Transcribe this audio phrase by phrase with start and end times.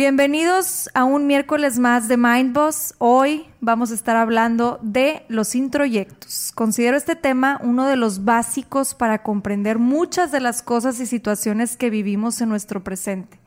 [0.00, 2.94] Bienvenidos a un miércoles más de Mind Boss.
[2.96, 6.52] Hoy vamos a estar hablando de los introyectos.
[6.54, 11.76] Considero este tema uno de los básicos para comprender muchas de las cosas y situaciones
[11.76, 13.38] que vivimos en nuestro presente.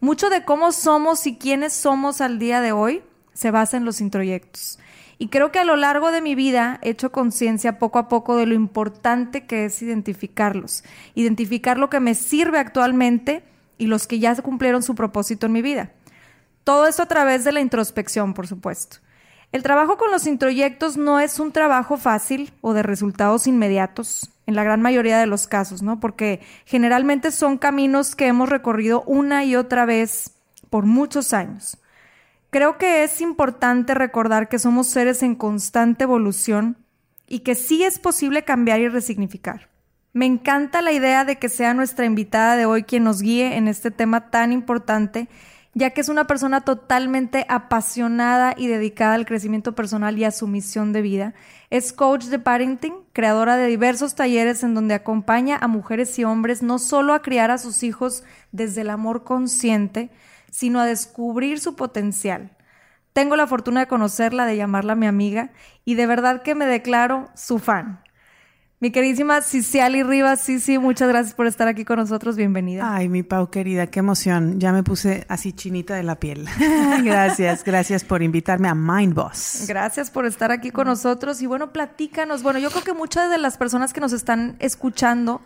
[0.00, 4.00] Mucho de cómo somos y quiénes somos al día de hoy se basa en los
[4.00, 4.80] introyectos.
[5.18, 8.34] Y creo que a lo largo de mi vida he hecho conciencia poco a poco
[8.34, 10.82] de lo importante que es identificarlos,
[11.14, 13.44] identificar lo que me sirve actualmente
[13.78, 15.92] y los que ya cumplieron su propósito en mi vida.
[16.64, 18.98] Todo esto a través de la introspección, por supuesto.
[19.52, 24.56] El trabajo con los introyectos no es un trabajo fácil o de resultados inmediatos, en
[24.56, 26.00] la gran mayoría de los casos, ¿no?
[26.00, 30.32] Porque generalmente son caminos que hemos recorrido una y otra vez
[30.70, 31.78] por muchos años.
[32.50, 36.76] Creo que es importante recordar que somos seres en constante evolución
[37.26, 39.73] y que sí es posible cambiar y resignificar.
[40.14, 43.66] Me encanta la idea de que sea nuestra invitada de hoy quien nos guíe en
[43.66, 45.28] este tema tan importante,
[45.74, 50.46] ya que es una persona totalmente apasionada y dedicada al crecimiento personal y a su
[50.46, 51.34] misión de vida.
[51.68, 56.62] Es coach de parenting, creadora de diversos talleres en donde acompaña a mujeres y hombres
[56.62, 60.10] no solo a criar a sus hijos desde el amor consciente,
[60.48, 62.56] sino a descubrir su potencial.
[63.12, 65.50] Tengo la fortuna de conocerla, de llamarla mi amiga,
[65.84, 68.03] y de verdad que me declaro su fan.
[68.84, 72.36] Mi queridísima Ciciali Rivas, sí, sí, muchas gracias por estar aquí con nosotros.
[72.36, 72.94] Bienvenida.
[72.94, 74.60] Ay, mi Pau querida, qué emoción.
[74.60, 76.46] Ya me puse así chinita de la piel.
[77.02, 79.64] gracias, gracias por invitarme a Mind Boss.
[79.66, 81.40] Gracias por estar aquí con nosotros.
[81.40, 82.42] Y bueno, platícanos.
[82.42, 85.40] Bueno, yo creo que muchas de las personas que nos están escuchando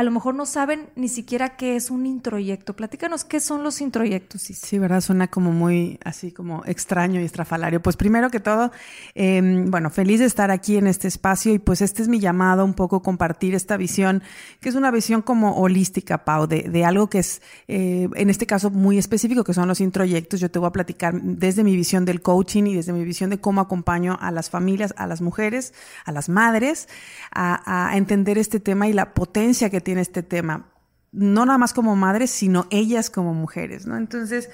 [0.00, 2.74] a lo mejor no saben ni siquiera qué es un introyecto.
[2.74, 4.40] Platícanos qué son los introyectos.
[4.40, 5.02] Sí, ¿verdad?
[5.02, 7.82] Suena como muy así como extraño y estrafalario.
[7.82, 8.72] Pues primero que todo,
[9.14, 12.64] em, bueno, feliz de estar aquí en este espacio y pues este es mi llamado
[12.64, 14.22] un poco compartir esta visión,
[14.60, 18.46] que es una visión como holística, Pau, de, de algo que es, eh, en este
[18.46, 20.40] caso, muy específico, que son los introyectos.
[20.40, 23.38] Yo te voy a platicar desde mi visión del coaching y desde mi visión de
[23.38, 25.74] cómo acompaño a las familias, a las mujeres,
[26.06, 26.88] a las madres,
[27.30, 30.72] a, a entender este tema y la potencia que tiene este tema,
[31.12, 33.96] no nada más como madres, sino ellas como mujeres, ¿no?
[33.96, 34.50] Entonces,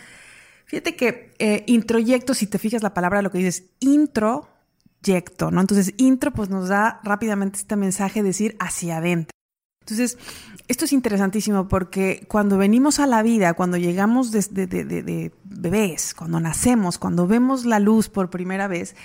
[0.64, 5.60] fíjate que eh, introyecto, si te fijas la palabra, lo que dices, introyecto, ¿no?
[5.60, 9.36] Entonces, intro, pues nos da rápidamente este mensaje de decir hacia adentro.
[9.86, 10.18] Entonces,
[10.66, 16.98] esto es interesantísimo porque cuando venimos a la vida, cuando llegamos de, bebés, cuando nacemos,
[16.98, 18.96] cuando vemos la luz por primera vez,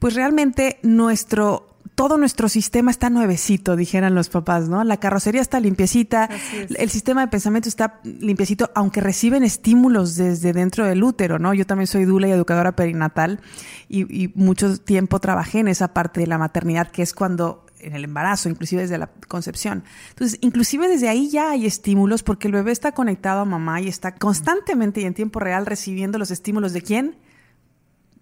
[0.00, 4.82] pues realmente nuestro todo nuestro sistema está nuevecito, dijeran los papás, ¿no?
[4.84, 6.28] La carrocería está limpiecita,
[6.76, 11.54] el sistema de pensamiento está limpiecito, aunque reciben estímulos desde dentro del útero, ¿no?
[11.54, 13.40] Yo también soy dula y educadora perinatal
[13.88, 17.94] y, y mucho tiempo trabajé en esa parte de la maternidad, que es cuando en
[17.94, 19.84] el embarazo, inclusive desde la concepción.
[20.10, 23.88] Entonces, inclusive desde ahí ya hay estímulos porque el bebé está conectado a mamá y
[23.88, 27.16] está constantemente y en tiempo real recibiendo los estímulos de quién?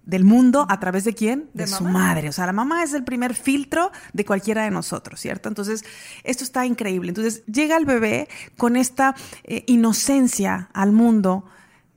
[0.04, 1.48] Del mundo a través de quién?
[1.54, 2.28] De, su madre.
[2.28, 5.48] O sea, la mamá es el primer filtro de cualquiera de nosotros, ¿cierto?
[5.48, 5.84] Entonces,
[6.24, 7.10] esto está increíble.
[7.10, 9.14] Entonces, llega el bebé con esta
[9.44, 11.44] eh, inocencia al mundo,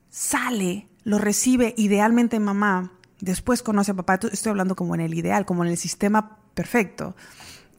[0.09, 4.19] sale, lo recibe idealmente mamá, después conoce a papá.
[4.31, 7.15] Estoy hablando como en el ideal, como en el sistema perfecto.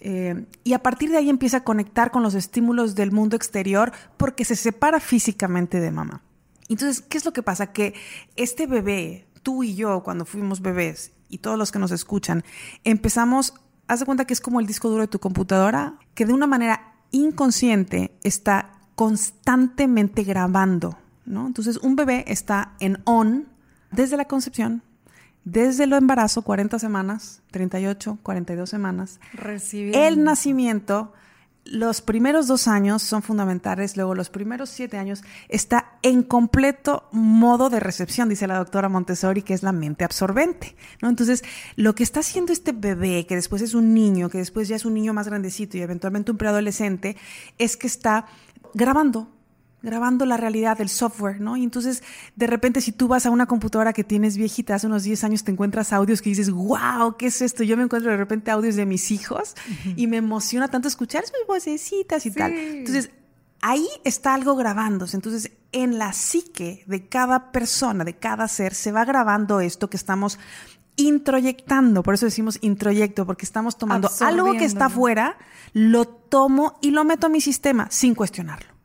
[0.01, 3.93] Eh, y a partir de ahí empieza a conectar con los estímulos del mundo exterior
[4.17, 6.23] porque se separa físicamente de mamá.
[6.69, 7.73] Entonces, ¿qué es lo que pasa?
[7.73, 7.95] Que
[8.35, 12.43] este bebé tú y yo cuando fuimos bebés y todos los que nos escuchan,
[12.83, 13.55] empezamos,
[13.87, 16.49] haz de cuenta que es como el disco duro de tu computadora, que de una
[16.49, 21.47] manera inconsciente está constantemente grabando, ¿no?
[21.47, 23.47] Entonces un bebé está en on
[23.93, 24.83] desde la concepción,
[25.45, 31.13] desde el embarazo, 40 semanas, 38, 42 semanas, Recibe el nacimiento,
[31.67, 37.71] los primeros dos años son fundamentales, luego los primeros siete años está en completo modo
[37.71, 40.77] de recepción, dice la doctora Montessori, que es la mente absorbente.
[41.03, 41.09] ¿no?
[41.09, 44.77] Entonces, lo que está haciendo este bebé, que después es un niño, que después ya
[44.77, 47.17] es un niño más grandecito y eventualmente un preadolescente,
[47.59, 48.27] es que está
[48.75, 49.29] grabando
[49.83, 51.57] grabando la realidad del software, ¿no?
[51.57, 52.03] Y entonces,
[52.35, 55.45] de repente, si tú vas a una computadora que tienes viejita, hace unos 10 años
[55.45, 57.63] te encuentras audios que dices, wow, ¿qué es esto?
[57.63, 59.55] Yo me encuentro de repente audios de mis hijos
[59.97, 62.53] y me emociona tanto escuchar sus vocecitas y tal.
[62.53, 63.11] Entonces,
[63.61, 65.17] ahí está algo grabándose.
[65.17, 69.97] Entonces, en la psique de cada persona, de cada ser, se va grabando esto que
[69.97, 70.39] estamos
[70.97, 75.37] introyectando, por eso decimos introyecto, porque estamos tomando algo que está afuera,
[75.75, 78.76] lo tomo y lo meto a mi sistema sin cuestionarlo.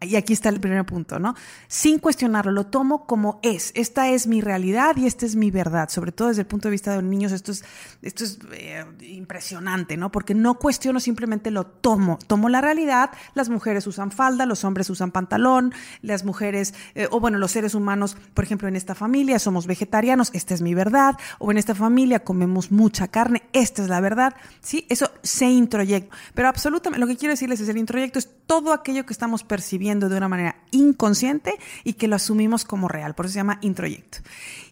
[0.00, 1.34] Y aquí está el primer punto, ¿no?
[1.66, 3.72] Sin cuestionarlo, lo tomo como es.
[3.74, 5.88] Esta es mi realidad y esta es mi verdad.
[5.88, 7.64] Sobre todo desde el punto de vista de los niños, esto es,
[8.02, 10.12] esto es eh, impresionante, ¿no?
[10.12, 12.20] Porque no cuestiono, simplemente lo tomo.
[12.28, 13.10] Tomo la realidad.
[13.34, 17.74] Las mujeres usan falda, los hombres usan pantalón, las mujeres, eh, o bueno, los seres
[17.74, 21.16] humanos, por ejemplo, en esta familia somos vegetarianos, esta es mi verdad.
[21.40, 24.36] O en esta familia comemos mucha carne, esta es la verdad.
[24.60, 24.86] ¿Sí?
[24.88, 26.16] Eso se introyecta.
[26.34, 30.08] Pero absolutamente, lo que quiero decirles es el introyecto es todo aquello que estamos percibiendo
[30.08, 31.52] de una manera inconsciente
[31.84, 33.14] y que lo asumimos como real.
[33.14, 34.18] Por eso se llama introyecto.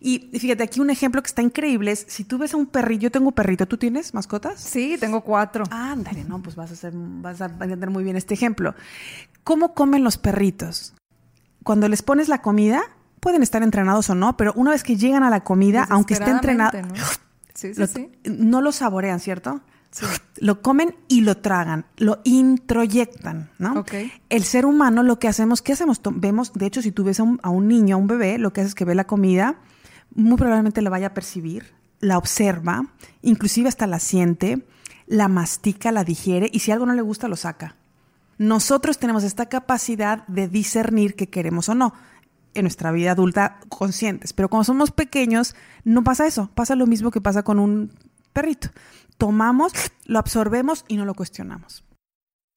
[0.01, 3.03] Y fíjate, aquí un ejemplo que está increíble es, si tú ves a un perrillo,
[3.03, 4.59] yo tengo un perrito, ¿tú tienes mascotas?
[4.59, 5.65] Sí, tengo cuatro.
[5.71, 8.75] Ándale, no, pues vas a, hacer, vas a entender muy bien este ejemplo.
[9.45, 10.95] ¿Cómo comen los perritos?
[11.63, 12.83] Cuando les pones la comida,
[13.21, 16.31] pueden estar entrenados o no, pero una vez que llegan a la comida, aunque esté
[16.31, 16.95] entrenado, ¿no?
[17.53, 18.11] Sí, sí, sí.
[18.25, 19.61] no lo saborean, ¿cierto?
[20.39, 23.85] Lo comen y lo tragan, lo introyectan, ¿no?
[24.29, 26.01] El ser humano lo que hacemos, ¿qué hacemos?
[26.15, 28.69] Vemos, de hecho, si tú ves a un, niño, a un bebé, lo que hace
[28.69, 29.57] es que ve la comida,
[30.15, 32.87] muy probablemente la vaya a percibir, la observa,
[33.23, 34.67] inclusive hasta la siente,
[35.07, 37.77] la mastica, la digiere y si algo no le gusta, lo saca.
[38.39, 41.95] Nosotros tenemos esta capacidad de discernir qué queremos o no
[42.53, 45.55] en nuestra vida adulta conscientes, pero cuando somos pequeños
[45.85, 47.93] no pasa eso, pasa lo mismo que pasa con un
[48.33, 48.71] perrito
[49.19, 49.73] tomamos,
[50.05, 51.85] lo absorbemos y no lo cuestionamos.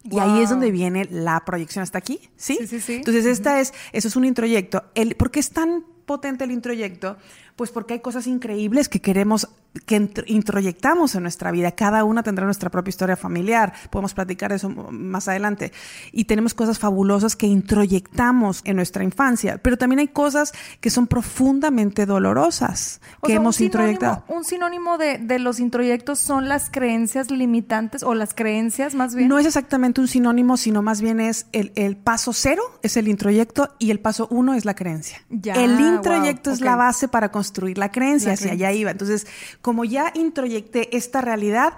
[0.04, 2.58] Y ahí es donde viene la proyección hasta aquí, ¿sí?
[2.62, 2.94] Sí, sí, sí.
[2.96, 4.86] Entonces, esta es, eso es un introyecto.
[4.96, 7.18] El, ¿Por qué es tan potente el introyecto?
[7.60, 9.50] Pues porque hay cosas increíbles que queremos,
[9.86, 11.74] que introyectamos en nuestra vida.
[11.74, 13.74] Cada una tendrá nuestra propia historia familiar.
[13.90, 15.74] Podemos platicar de eso más adelante.
[16.14, 19.60] Y tenemos cosas fabulosas que introyectamos en nuestra infancia.
[19.62, 24.24] Pero también hay cosas que son profundamente dolorosas que hemos introyectado.
[24.30, 29.28] Un sinónimo de, de, los introyectos son las creencias limitantes o las creencias más bien.
[29.28, 33.10] No es exactamente un sinónimo, sino más bien es el, el paso cero, es el
[33.10, 35.22] introyecto, y el paso uno es la creencia.
[35.30, 38.92] el introyecto es la base para construir construir la creencia, hacia allá iba.
[38.92, 39.26] Entonces,
[39.62, 41.74] como ya introyecté esta realidad,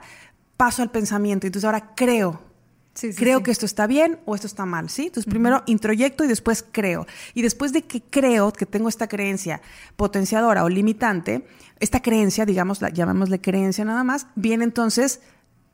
[0.57, 1.47] paso al pensamiento.
[1.47, 2.41] Entonces ahora creo.
[3.15, 5.03] creo que esto está bien o esto está mal, ¿sí?
[5.03, 7.07] Entonces primero introyecto y después creo.
[7.33, 9.61] Y después de que creo que tengo esta creencia
[9.95, 11.45] potenciadora o limitante,
[11.79, 15.21] esta creencia, digamos, la, llamémosle creencia nada más, viene entonces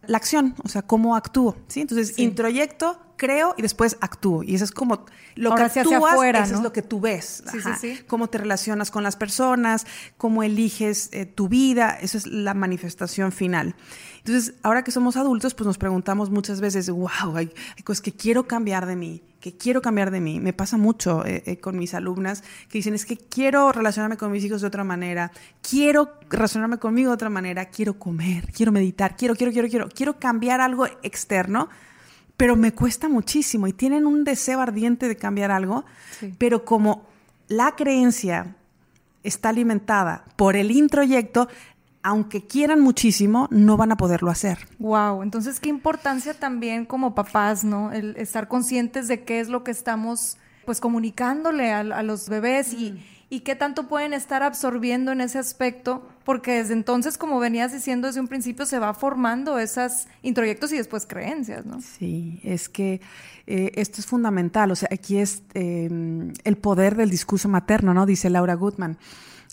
[0.08, 1.82] la acción, o sea, cómo actúo, ¿sí?
[1.82, 4.44] Entonces, introyecto, creo y después actúo.
[4.44, 5.06] Y eso es como
[5.36, 7.44] lo que actúas, afuera, eso es lo que tú ves.
[8.08, 9.86] Cómo te relacionas con las personas,
[10.18, 13.76] cómo eliges eh, tu vida, eso es la manifestación final.
[14.28, 17.50] Entonces, ahora que somos adultos, pues nos preguntamos muchas veces, wow, hay,
[17.86, 20.42] cosas que quiero cambiar de mí, que quiero cambiar de mí.
[20.42, 24.30] Me pasa mucho eh, eh, con mis alumnas que dicen, es que quiero relacionarme con
[24.30, 25.32] mis hijos de otra manera,
[25.62, 30.20] quiero relacionarme conmigo de otra manera, quiero comer, quiero meditar, quiero, quiero, quiero, quiero, quiero
[30.20, 31.70] cambiar algo externo,
[32.36, 35.86] pero me cuesta muchísimo y tienen un deseo ardiente de cambiar algo,
[36.38, 37.08] pero como
[37.48, 38.58] la creencia
[39.24, 41.48] está alimentada por el introyecto,
[42.08, 44.60] aunque quieran muchísimo, no van a poderlo hacer.
[44.80, 47.92] Wow, entonces qué importancia también como papás, ¿no?
[47.92, 53.04] El estar conscientes de qué es lo que estamos pues comunicándole a, los bebés y,
[53.30, 58.08] y, qué tanto pueden estar absorbiendo en ese aspecto, porque desde entonces, como venías diciendo
[58.08, 61.82] desde un principio, se va formando esas introyectos y después creencias, ¿no?
[61.82, 63.02] Sí, es que
[63.48, 65.90] eh, esto es fundamental, o sea, aquí es eh,
[66.46, 68.06] el poder del discurso materno, ¿no?
[68.06, 68.98] Dice Laura Goodman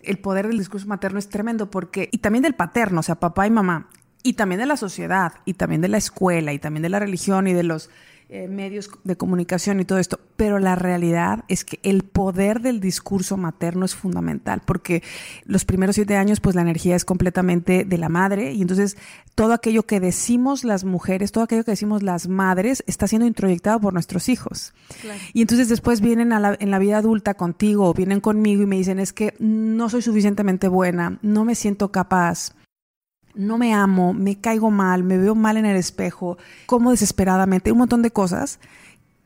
[0.07, 3.47] el poder del discurso materno es tremendo porque, y también del paterno, o sea, papá
[3.47, 3.89] y mamá,
[4.23, 7.47] y también de la sociedad, y también de la escuela, y también de la religión
[7.47, 7.91] y de los
[8.35, 12.81] eh, medios de comunicación y todo esto, pero la realidad es que el poder del
[12.81, 15.05] discurso materno es fundamental, porque
[15.45, 18.97] los primeros siete años, pues la energía es completamente de la madre, y entonces
[19.37, 23.79] todo aquello que decimos las mujeres, todo aquello que decimos las madres, está siendo introyectado
[23.79, 24.75] por nuestros hijos.
[25.33, 28.99] Y entonces después vienen en la vida adulta contigo, o vienen conmigo y me dicen,
[28.99, 32.53] es que no soy suficientemente buena, no me siento capaz
[33.35, 37.79] no me amo, me caigo mal, me veo mal en el espejo, como desesperadamente, un
[37.79, 38.61] montón de cosas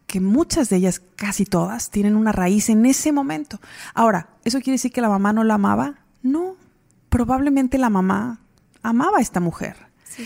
[0.06, 3.60] que muchas de ellas, casi todas, tienen una raíz en ese momento.
[3.94, 5.96] Ahora, ¿eso quiere decir que la mamá no la amaba?
[6.22, 6.56] No,
[7.10, 8.40] probablemente la mamá
[8.82, 9.76] amaba a esta mujer.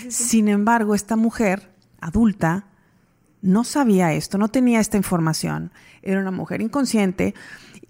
[0.09, 2.67] Sin embargo, esta mujer adulta
[3.43, 5.73] no sabía esto, no tenía esta información.
[6.01, 7.35] Era una mujer inconsciente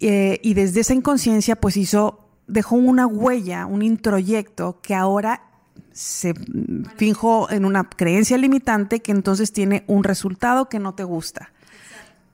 [0.01, 5.52] eh, y desde esa inconsciencia pues hizo, dejó una huella, un introyecto que ahora
[5.93, 6.35] se
[6.97, 11.53] finjó en una creencia limitante que entonces tiene un resultado que no te gusta.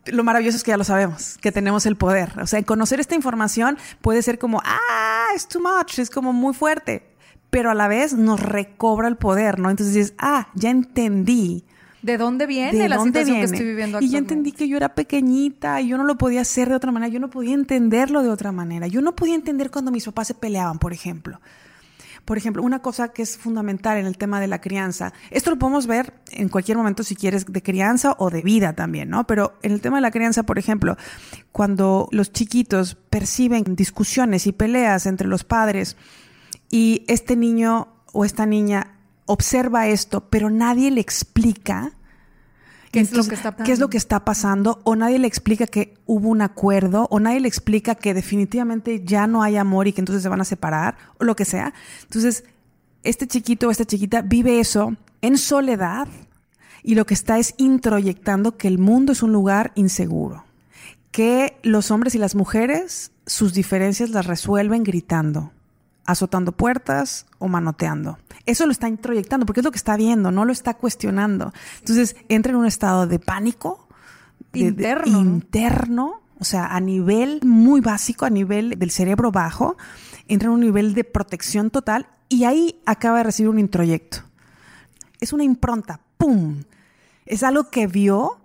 [0.07, 2.33] Lo maravilloso es que ya lo sabemos, que tenemos el poder.
[2.41, 6.55] O sea, conocer esta información puede ser como, ah, es too much, es como muy
[6.55, 7.07] fuerte,
[7.51, 9.71] pero a la vez nos recobra el poder, ¿no?
[9.71, 11.65] Entonces dices, ah, ya entendí
[12.03, 15.81] ¿De dónde viene la situación que estoy viviendo Y yo entendí que yo era pequeñita
[15.81, 18.53] y yo no lo podía hacer de otra manera, yo no podía entenderlo de otra
[18.53, 18.87] manera.
[18.87, 21.41] Yo no podía entender cuando mis papás se peleaban, por ejemplo.
[22.29, 25.59] Por ejemplo, una cosa que es fundamental en el tema de la crianza, esto lo
[25.59, 29.27] podemos ver en cualquier momento si quieres de crianza o de vida también, ¿no?
[29.27, 30.99] Pero en el tema de la crianza, por ejemplo,
[31.53, 35.97] cuando los chiquitos perciben discusiones y peleas entre los padres
[36.69, 41.93] y este niño o esta niña observa esto, pero nadie le explica
[42.91, 45.67] ¿Qué, es lo que está qué es lo que está pasando, o nadie le explica
[45.67, 49.93] que hubo un acuerdo, o nadie le explica que definitivamente ya no hay amor y
[49.93, 51.75] que entonces se van a separar, o lo que sea.
[52.03, 52.45] Entonces,
[53.03, 56.09] este chiquito o esta chiquita vive eso en soledad
[56.83, 60.45] y lo que está es introyectando que el mundo es un lugar inseguro,
[61.11, 65.53] que los hombres y las mujeres sus diferencias las resuelven gritando,
[66.09, 68.19] azotando puertas o manoteando.
[68.47, 71.53] Eso lo está introyectando porque es lo que está viendo, no lo está cuestionando.
[71.81, 73.87] Entonces entra en un estado de pánico
[74.55, 79.77] interno, interno o sea, a nivel muy básico, a nivel del cerebro bajo,
[80.29, 84.23] entra en un nivel de protección total y ahí acaba de recibir un introyecto.
[85.21, 86.63] Es una impronta, ¡pum!
[87.27, 88.41] Es algo que vio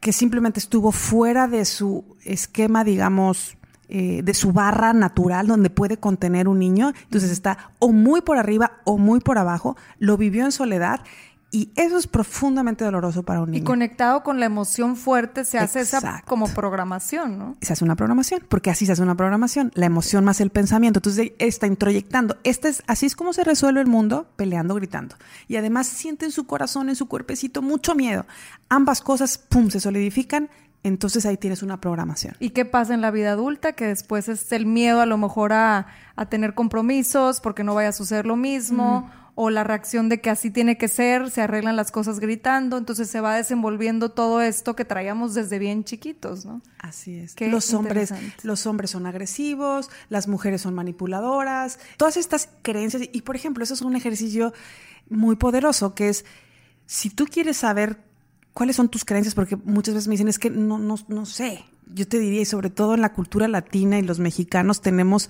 [0.00, 3.56] que simplemente estuvo fuera de su esquema, digamos,
[3.96, 6.92] eh, de su barra natural donde puede contener un niño.
[7.04, 9.76] Entonces está o muy por arriba o muy por abajo.
[10.00, 11.02] Lo vivió en soledad
[11.52, 13.62] y eso es profundamente doloroso para un niño.
[13.62, 17.56] Y conectado con la emoción fuerte se hace esa como programación, ¿no?
[17.60, 20.98] Se hace una programación, porque así se hace una programación, la emoción más el pensamiento.
[20.98, 22.36] Entonces está introyectando.
[22.42, 25.14] Este es, así es como se resuelve el mundo, peleando, gritando.
[25.46, 28.26] Y además siente en su corazón, en su cuerpecito, mucho miedo.
[28.68, 30.50] Ambas cosas, pum, se solidifican
[30.84, 32.36] entonces ahí tienes una programación.
[32.38, 33.72] ¿Y qué pasa en la vida adulta?
[33.72, 35.86] Que después es el miedo a lo mejor a,
[36.28, 40.50] tener compromisos porque no vaya a suceder lo mismo, o la reacción de que así
[40.50, 44.84] tiene que ser, se arreglan las cosas gritando, entonces se va desenvolviendo todo esto que
[44.84, 46.62] traíamos desde bien chiquitos, ¿no?
[46.78, 47.34] Así es.
[47.40, 48.12] los hombres,
[48.44, 53.74] los hombres son agresivos, las mujeres son manipuladoras, todas estas creencias, y por ejemplo, eso
[53.74, 54.52] es un ejercicio
[55.08, 56.24] muy poderoso, que es,
[56.86, 57.98] si tú quieres saber
[58.54, 59.34] ¿cuáles son tus creencias?
[59.34, 61.64] Porque muchas veces me dicen, es que no, no, no sé.
[61.92, 65.28] Yo te diría, y sobre todo en la cultura latina y los mexicanos tenemos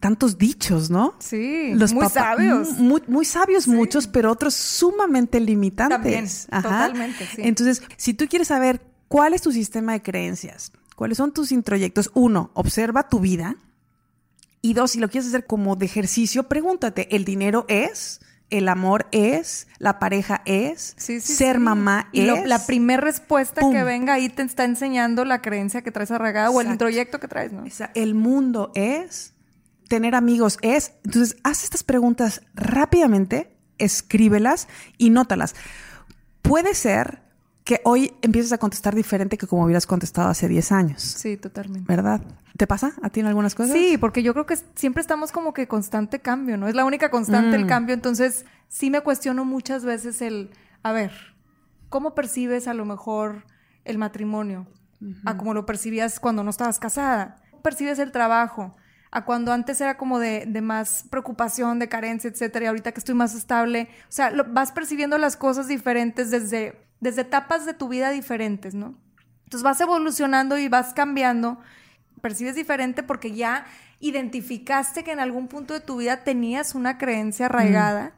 [0.00, 1.14] tantos dichos, ¿no?
[1.20, 2.72] Sí, los muy sabios.
[2.78, 6.46] Muy, sabios muchos, pero otros sumamente limitantes.
[6.50, 7.42] También, totalmente, sí.
[7.42, 12.10] Entonces, si tú quieres saber cuál es tu sistema de creencias, cuáles son tus introyectos,
[12.12, 13.56] uno, observa tu vida.
[14.60, 18.20] Y dos, si lo quieres hacer como de ejercicio, pregúntate, ¿el dinero es?
[18.50, 22.46] El amor es, la pareja es, ser mamá es.
[22.46, 26.60] la primera respuesta que venga ahí te está enseñando la creencia que traes arraigada o
[26.60, 27.64] el introyecto que traes, ¿no?
[27.94, 29.34] el mundo es,
[29.88, 30.92] tener amigos es.
[31.04, 35.54] Entonces, haz estas preguntas rápidamente, escríbelas y nótalas.
[36.42, 37.23] Puede ser
[37.64, 41.02] que hoy empieces a contestar diferente que como hubieras contestado hace 10 años.
[41.02, 41.90] Sí, totalmente.
[41.90, 42.20] ¿Verdad?
[42.58, 43.72] ¿Te pasa a ti en algunas cosas?
[43.72, 46.68] Sí, porque yo creo que siempre estamos como que constante cambio, ¿no?
[46.68, 47.68] Es la única constante el mm.
[47.68, 47.94] cambio.
[47.94, 50.50] Entonces, sí me cuestiono muchas veces el,
[50.82, 51.12] a ver,
[51.88, 53.44] ¿cómo percibes a lo mejor
[53.84, 54.66] el matrimonio?
[55.24, 57.42] A cómo lo percibías cuando no estabas casada.
[57.50, 58.74] ¿Cómo percibes el trabajo?
[59.14, 63.14] a cuando antes era como de, más preocupación, de carencia, etcétera, y ahorita que estoy
[63.14, 63.88] más estable.
[64.08, 68.74] O sea, lo, vas percibiendo las cosas diferentes desde desde etapas de tu vida diferentes,
[68.74, 68.94] ¿no?
[69.44, 71.58] Entonces vas evolucionando y vas cambiando,
[72.22, 73.66] percibes diferente porque ya
[74.00, 78.14] identificaste que en algún punto de tu vida tenías una creencia arraigada.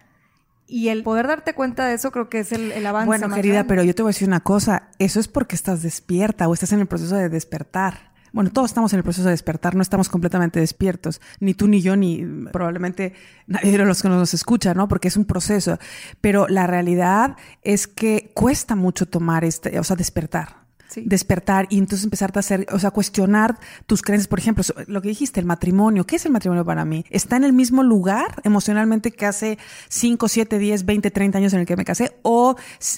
[0.69, 3.07] Y el poder darte cuenta de eso creo que es el, el avance.
[3.07, 4.89] Bueno, querida, pero yo te voy a decir una cosa.
[4.99, 8.06] Eso es porque estás despierta o estás en el proceso de despertar
[8.37, 11.81] bueno, todos estamos en el proceso de despertar, no estamos completamente despiertos, ni tú ni
[11.81, 13.15] yo, ni probablemente
[13.47, 14.89] nadie de los que nos escucha, ¿no?
[14.89, 15.79] Porque es un proceso.
[16.21, 20.67] Pero la realidad es que cuesta mucho tomar este, o sea, despertar.
[20.97, 24.29] despertar y entonces empezarte a hacer, o sea, cuestionar tus creencias.
[24.29, 26.05] Por ejemplo, lo que dijiste, el matrimonio.
[26.05, 27.07] ¿Qué es el matrimonio para mí?
[27.09, 31.61] ¿Está en el mismo lugar emocionalmente que hace 5, 7, 10, 20, 30 años en
[31.61, 32.17] el que me casé?
[32.21, 32.57] ¿O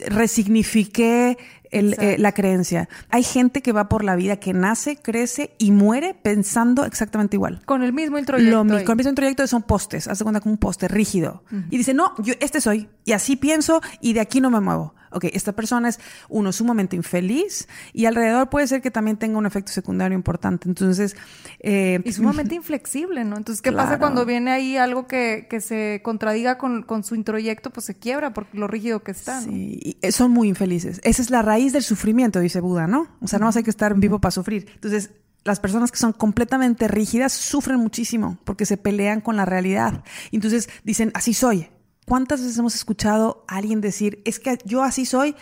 [0.09, 1.39] resignifiqué
[1.71, 2.89] eh, la creencia.
[3.11, 7.63] Hay gente que va por la vida que nace, crece y muere pensando exactamente igual.
[7.65, 8.59] Con el mismo introyecto.
[8.59, 11.43] con el mismo introyecto son postes, hace cuenta como un poste rígido.
[11.71, 12.89] Y dice, no, yo este soy.
[13.05, 16.97] Y así pienso y de aquí no me muevo ok, esta persona es uno sumamente
[16.97, 20.69] infeliz y alrededor puede ser que también tenga un efecto secundario importante.
[20.69, 21.17] Entonces...
[21.61, 23.37] Eh, y sumamente inflexible, ¿no?
[23.37, 27.71] Entonces, ¿qué pasa cuando viene ahí algo que, que se contradiga con, con, su introyecto?
[27.71, 29.41] Pues se quiebra por lo rígido que está.
[29.41, 31.01] Sí, y son muy infelices.
[31.05, 33.09] Esa es la raíz del sufrimiento, dice Buda, ¿no?
[33.21, 34.67] O sea, no hay que estar vivo para sufrir.
[34.75, 35.11] Entonces,
[35.45, 40.05] las personas que son completamente rígidas sufren muchísimo porque se pelean con la realidad.
[40.31, 41.69] Entonces dicen, así soy,
[42.09, 45.37] ¿Cuántas veces hemos escuchado a alguien decir, es que yo así soy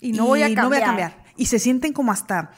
[0.00, 1.24] y no, voy, a cambiar.
[1.36, 2.52] Y se sienten como hasta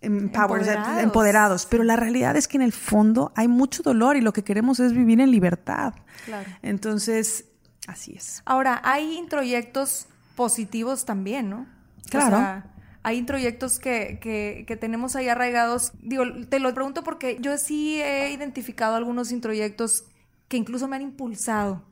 [0.00, 1.02] empoderados.
[1.02, 1.66] empoderados.
[1.66, 4.80] Pero la realidad es que en el fondo hay mucho dolor y lo que queremos
[4.80, 5.94] es vivir en libertad.
[6.24, 6.48] Claro.
[6.62, 7.44] Entonces,
[7.86, 8.42] así es.
[8.46, 11.66] Ahora, hay introyectos positivos también, ¿no?
[12.10, 12.36] Claro.
[12.36, 12.66] O sea,
[13.02, 15.92] hay introyectos que, que, que, tenemos ahí arraigados.
[16.00, 20.04] Digo, te lo pregunto porque yo sí he identificado algunos introyectos
[20.48, 21.84] que incluso me han impulsado.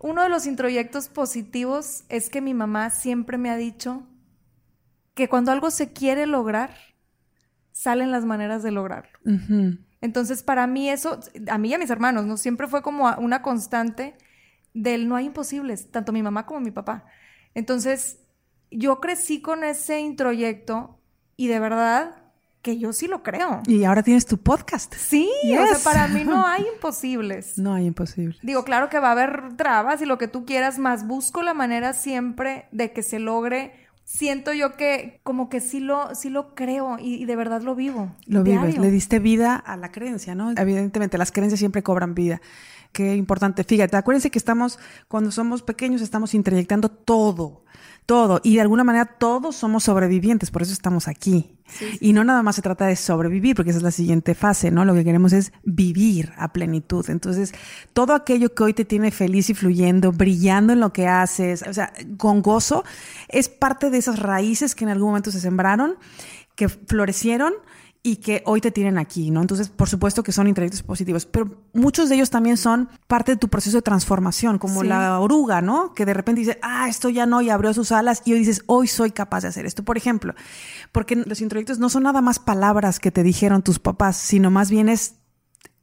[0.00, 4.06] Uno de los introyectos positivos es que mi mamá siempre me ha dicho
[5.14, 6.74] que cuando algo se quiere lograr,
[7.72, 9.18] salen las maneras de lograrlo.
[10.02, 12.36] Entonces, para mí eso, a mí y a mis hermanos, ¿no?
[12.36, 14.16] Siempre fue como una constante
[14.74, 17.06] del no hay imposibles, tanto mi mamá como mi papá.
[17.54, 18.20] Entonces,
[18.70, 21.00] yo crecí con ese introyecto
[21.36, 22.19] y de verdad
[22.62, 23.62] que yo sí lo creo.
[23.66, 24.94] Y ahora tienes tu podcast.
[24.94, 27.56] Sí, o sea, para mí no hay imposibles.
[27.58, 28.38] No hay imposibles.
[28.42, 31.54] Digo, claro que va a haber trabas y lo que tú quieras, más busco la
[31.54, 33.72] manera siempre de que se logre.
[34.04, 38.14] Siento yo que como que sí lo, sí lo creo y, de verdad lo vivo.
[38.26, 40.50] Lo vives, le diste vida a la creencia, ¿no?
[40.50, 42.40] Evidentemente, las creencias siempre cobran vida.
[42.92, 43.62] Qué importante.
[43.62, 47.62] Fíjate, acuérdense que estamos, cuando somos pequeños, estamos introyectando todo
[48.06, 48.40] todo.
[48.42, 51.56] Y de alguna manera todos somos sobrevivientes, por eso estamos aquí.
[52.00, 54.84] Y no nada más se trata de sobrevivir, porque esa es la siguiente fase, ¿no?
[54.84, 57.08] Lo que queremos es vivir a plenitud.
[57.08, 57.52] Entonces,
[57.92, 61.72] todo aquello que hoy te tiene feliz y fluyendo, brillando en lo que haces, o
[61.72, 62.84] sea, con gozo,
[63.28, 65.94] es parte de esas raíces que en algún momento se sembraron,
[66.56, 67.54] que florecieron
[68.02, 69.42] y que hoy te tienen aquí, ¿no?
[69.42, 73.36] Entonces, por supuesto que son introyectos positivos, pero muchos de ellos también son parte de
[73.36, 75.92] tu proceso de transformación, como la oruga, ¿no?
[75.92, 78.62] Que de repente dice, ah, esto ya no, y abrió sus alas, y hoy dices,
[78.66, 80.34] hoy soy capaz de hacer esto, por ejemplo,
[80.92, 84.70] porque los introyectos no son nada más palabras que te dijeron tus papás, sino más
[84.70, 85.16] bien es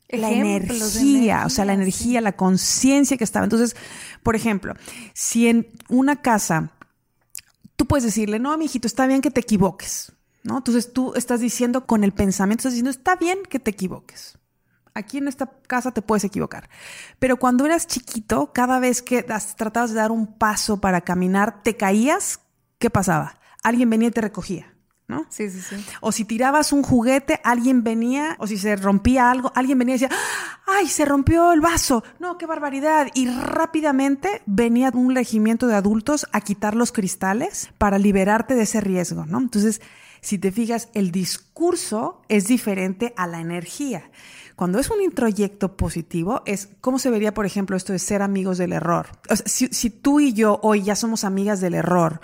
[0.09, 3.43] la energía, o sea, la energía, la conciencia que estaba.
[3.43, 3.75] Entonces,
[4.23, 4.73] por ejemplo,
[5.13, 6.71] si en una casa
[7.75, 10.13] tú puedes decirle, no, mi hijito, está bien que te equivoques,
[10.47, 10.57] ¿no?
[10.57, 14.37] Entonces tú estás diciendo con el pensamiento, estás diciendo, está bien que te equivoques.
[14.93, 16.69] Aquí en esta casa te puedes equivocar.
[17.19, 21.75] Pero cuando eras chiquito, cada vez que tratabas de dar un paso para caminar, te
[21.75, 22.39] caías,
[22.79, 23.39] ¿qué pasaba?
[23.61, 24.73] Alguien venía y te recogía.
[25.07, 25.25] ¿no?
[25.29, 25.75] Sí, sí, sí.
[26.01, 29.99] O si tirabas un juguete, alguien venía, o si se rompía algo, alguien venía y
[29.99, 30.17] decía,
[30.65, 32.03] ¡ay, se rompió el vaso!
[32.19, 33.07] No, qué barbaridad.
[33.13, 38.81] Y rápidamente venía un regimiento de adultos a quitar los cristales para liberarte de ese
[38.81, 39.39] riesgo, ¿no?
[39.39, 39.81] Entonces,
[40.21, 44.09] si te fijas, el discurso es diferente a la energía.
[44.55, 48.57] Cuando es un introyecto positivo, es cómo se vería, por ejemplo, esto de ser amigos
[48.57, 49.07] del error.
[49.45, 52.21] si, tú y yo hoy ya somos amigas del error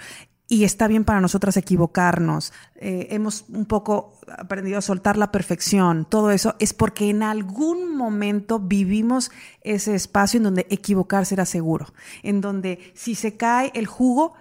[0.48, 6.06] y está bien para nosotras equivocarnos, eh, hemos un poco aprendido a soltar la perfección,
[6.10, 11.94] todo eso es porque en algún momento vivimos ese espacio en donde equivocarse era seguro,
[12.24, 14.34] en donde si se cae el jugo,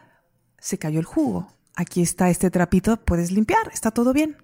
[0.59, 4.37] se cayó el jugo aquí está este trapito, puedes limpiar, está todo bien.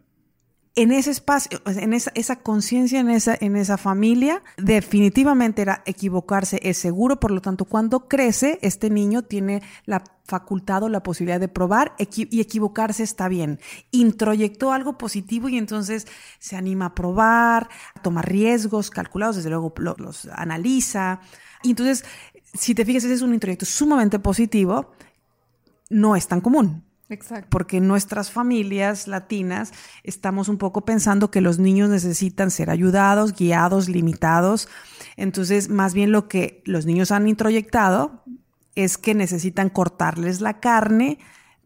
[0.75, 6.79] En ese espacio, en esa, conciencia, en esa, en esa familia, definitivamente era equivocarse, es
[6.79, 11.49] seguro, por lo tanto, cuando crece, este niño tiene la facultad o la posibilidad de
[11.49, 13.59] probar y equivocarse está bien.
[13.91, 16.07] Introyectó algo positivo y entonces
[16.39, 21.21] se anima a probar, a tomar riesgos calculados, desde luego los analiza.
[21.65, 22.05] Entonces,
[22.55, 24.93] si te fijas, ese es un introyecto sumamente positivo,
[25.91, 26.88] no es tan común.
[27.11, 27.49] Exacto.
[27.51, 33.89] Porque nuestras familias latinas estamos un poco pensando que los niños necesitan ser ayudados, guiados,
[33.89, 34.69] limitados.
[35.17, 38.23] Entonces, más bien lo que los niños han introyectado
[38.75, 41.19] es que necesitan cortarles la carne,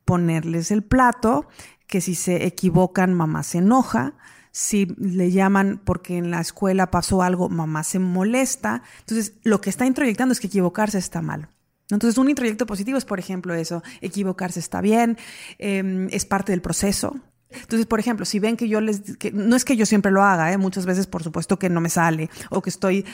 [0.05, 1.49] ponerles el plato,
[1.87, 4.15] que si se equivocan, mamá se enoja.
[4.53, 8.83] Si le llaman porque en la escuela pasó algo, mamá se molesta.
[9.01, 11.49] Entonces, lo que está introyectando es que equivocarse está mal.
[11.91, 15.19] Entonces, un introyecto positivo es, por ejemplo, eso, equivocarse está bien,
[15.59, 17.21] em, es parte del proceso.
[17.61, 20.53] Entonces, por ejemplo, si ven que yo les, no es que yo siempre lo haga,
[20.53, 20.59] ¿eh?
[20.59, 23.05] muchas veces por supuesto que no me sale, o que estoy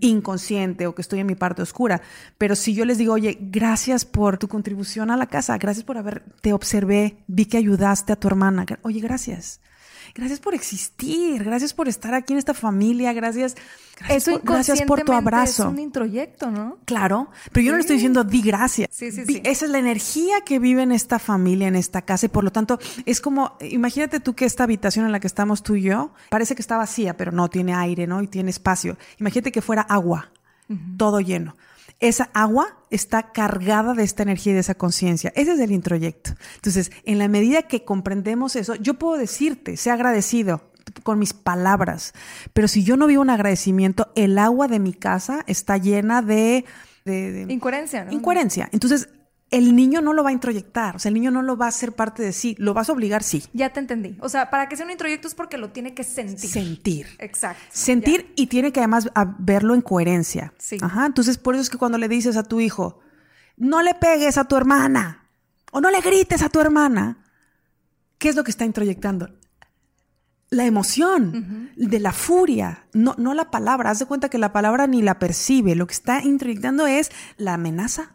[0.00, 2.00] inconsciente, o que estoy en mi parte oscura,
[2.38, 5.98] pero si yo les digo, oye, gracias por tu contribución a la casa, gracias por
[5.98, 9.60] haber, te observé, vi que ayudaste a tu hermana, oye, gracias
[10.14, 13.56] gracias por existir, gracias por estar aquí en esta familia, gracias,
[13.98, 15.64] gracias, por, gracias por tu abrazo.
[15.64, 16.78] Es un introyecto, ¿no?
[16.84, 18.88] Claro, pero yo no le estoy diciendo di gracias.
[18.92, 19.40] Sí, sí, sí.
[19.44, 22.52] Esa es la energía que vive en esta familia, en esta casa, y por lo
[22.52, 26.12] tanto es como, imagínate tú que esta habitación en la que estamos tú y yo,
[26.30, 28.22] parece que está vacía, pero no, tiene aire, ¿no?
[28.22, 28.96] Y tiene espacio.
[29.18, 30.30] Imagínate que fuera agua,
[30.96, 31.56] todo lleno
[32.02, 35.32] esa agua está cargada de esta energía y de esa conciencia.
[35.34, 36.32] Ese es el introyecto.
[36.56, 40.70] Entonces, en la medida que comprendemos eso, yo puedo decirte, sé agradecido
[41.02, 42.12] con mis palabras,
[42.52, 46.64] pero si yo no vivo un agradecimiento, el agua de mi casa está llena de...
[47.04, 48.12] de, incoherencia, ¿no?
[48.12, 48.68] Incoherencia.
[48.72, 49.08] Entonces,
[49.52, 51.68] el niño no lo va a introyectar, o sea, el niño no lo va a
[51.68, 53.44] hacer parte de sí, lo vas a obligar sí.
[53.52, 54.16] Ya te entendí.
[54.20, 56.50] O sea, para que sea un introyecto es porque lo tiene que sentir.
[56.50, 57.06] Sentir.
[57.18, 57.62] Exacto.
[57.70, 60.54] Sentir y tiene que además verlo en coherencia.
[60.58, 60.78] Sí.
[60.80, 61.04] Ajá.
[61.04, 63.00] Entonces, por eso es que cuando le dices a tu hijo,
[63.58, 65.28] no le pegues a tu hermana
[65.70, 67.18] o no le grites a tu hermana,
[68.16, 69.28] ¿qué es lo que está introyectando?
[70.48, 73.90] La emoción de la furia, no, no la palabra.
[73.90, 75.74] Haz de cuenta que la palabra ni la percibe.
[75.74, 78.14] Lo que está introyectando es la amenaza,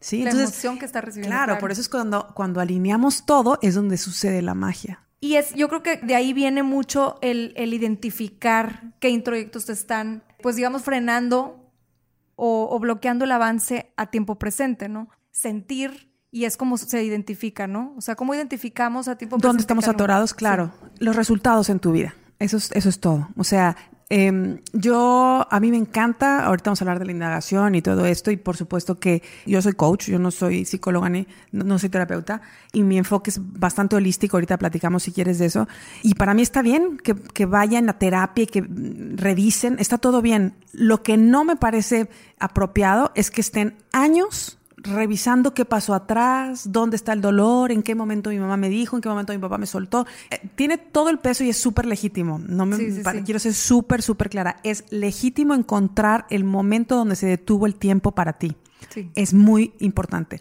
[0.00, 1.36] Sí, la emoción que está recibiendo.
[1.36, 5.04] Claro, por eso es cuando, cuando alineamos todo es donde sucede la magia.
[5.20, 10.24] Y es, yo creo que de ahí viene mucho el, identificar qué introyectos te están,
[10.42, 11.70] pues digamos, frenando
[12.36, 15.10] o, bloqueando el avance a tiempo presente, ¿no?
[15.30, 17.92] Sentir y es como se identifica, ¿no?
[17.98, 19.46] O sea, ¿cómo identificamos a tiempo presente?
[19.48, 20.32] ¿Dónde estamos atorados?
[20.32, 20.72] Claro.
[20.98, 22.14] Los resultados en tu vida.
[22.38, 23.28] Eso es, eso es todo.
[23.36, 23.76] O sea,
[24.12, 28.06] Em, yo, a mí me encanta, ahorita vamos a hablar de la indagación y todo
[28.06, 31.90] esto, y por supuesto que yo soy coach, yo no soy psicóloga ni no, soy
[31.90, 32.42] terapeuta,
[32.72, 35.68] y mi enfoque es bastante holístico, ahorita platicamos si quieres de eso,
[36.02, 38.66] y para mí está bien que, que vayan a terapia y que
[39.14, 40.54] revisen, está todo bien.
[40.72, 42.08] Lo que no me parece
[42.40, 47.94] apropiado es que estén años revisando qué pasó atrás, dónde está el dolor, en qué
[47.94, 50.06] momento mi mamá me dijo, en qué momento mi papá me soltó.
[50.30, 52.38] Eh, tiene todo el peso y es súper legítimo.
[52.38, 52.76] No me,
[53.24, 54.60] Quiero ser súper, súper clara.
[54.62, 58.56] Es legítimo encontrar el momento donde se detuvo el tiempo para ti.
[59.14, 60.40] Es muy importante.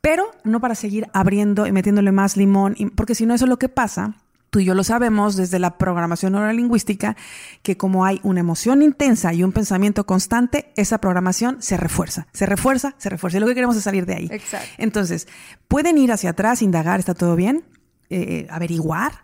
[0.00, 3.58] Pero no para seguir abriendo y metiéndole más limón, porque si no, eso es lo
[3.58, 4.14] que pasa
[4.50, 7.16] tú y yo lo sabemos desde la programación neurolingüística,
[7.62, 12.46] que como hay una emoción intensa y un pensamiento constante, esa programación se refuerza, se
[12.46, 13.38] refuerza, se refuerza.
[13.38, 14.28] Y lo que queremos es salir de ahí.
[14.30, 14.68] Exacto.
[14.78, 15.28] Entonces,
[15.68, 17.64] pueden ir hacia atrás, indagar, está todo bien,
[18.10, 19.20] eh, averiguar,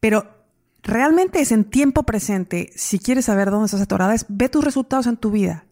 [0.00, 0.42] pero
[0.82, 2.70] realmente es en tiempo presente.
[2.74, 5.66] Si quieres saber dónde estás atorada, es ve tus resultados en tu vida.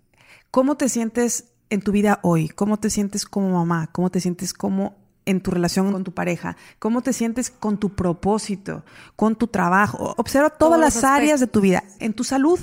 [0.51, 2.49] ¿Cómo te sientes en tu vida hoy?
[2.49, 3.89] ¿Cómo te sientes como mamá?
[3.93, 5.00] ¿Cómo te sientes como
[5.31, 8.85] en tu relación con tu pareja, cómo te sientes con tu propósito,
[9.17, 10.15] con tu trabajo.
[10.19, 12.59] Observa todas las áreas de tu vida, en tu salud,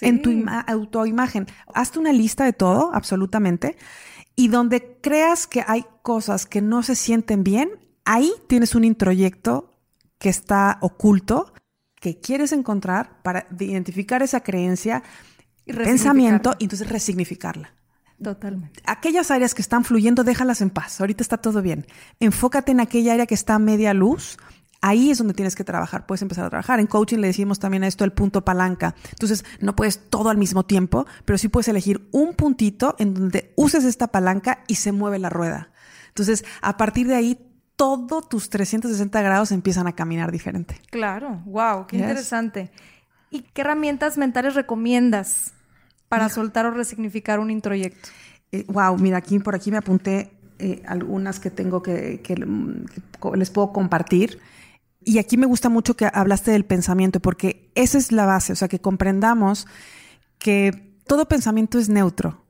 [0.00, 0.30] en tu
[0.66, 1.46] autoimagen.
[1.74, 3.76] Hazte una lista de todo, absolutamente,
[4.36, 7.70] y donde creas que hay cosas que no se sienten bien,
[8.04, 9.76] ahí tienes un introyecto
[10.18, 11.52] que está oculto,
[11.96, 15.02] que quieres encontrar para identificar esa creencia,
[15.66, 17.74] y pensamiento, y entonces resignificarla.
[18.22, 18.82] Totalmente.
[18.84, 21.00] Aquellas áreas que están fluyendo, déjalas en paz.
[21.00, 21.86] Ahorita está todo bien.
[22.20, 24.36] Enfócate en aquella área que está a media luz.
[24.82, 26.06] Ahí es donde tienes que trabajar.
[26.06, 26.80] Puedes empezar a trabajar.
[26.80, 28.94] En coaching le decimos también a esto el punto palanca.
[29.10, 33.52] Entonces, no puedes todo al mismo tiempo, pero sí puedes elegir un puntito en donde
[33.56, 35.70] uses esta palanca y se mueve la rueda.
[36.08, 37.38] Entonces, a partir de ahí,
[37.76, 40.80] todos tus 360 grados empiezan a caminar diferente.
[40.90, 41.42] Claro.
[41.46, 42.70] Wow, qué interesante.
[43.30, 45.54] ¿Y qué herramientas mentales recomiendas
[46.10, 48.08] para soltar o resignificar un introyecto?
[48.66, 52.34] wow, eh, mira, aquí por aquí me apunté eh, algunas que tengo que, que,
[53.36, 54.40] les puedo compartir.
[55.02, 58.56] Y aquí me gusta mucho que hablaste del pensamiento, porque esa es la base, o
[58.56, 59.68] sea, que comprendamos
[60.38, 62.44] que todo pensamiento es neutro.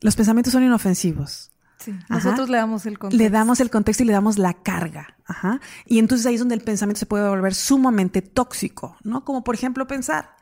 [0.00, 1.50] Los pensamientos son inofensivos.
[1.78, 3.22] Sí, nosotros le damos el contexto.
[3.22, 5.16] Le damos el contexto y le damos la carga.
[5.26, 5.60] Ajá.
[5.86, 9.24] Y entonces ahí es donde el pensamiento se puede volver sumamente tóxico, ¿no?
[9.24, 10.33] Como por ejemplo pensar,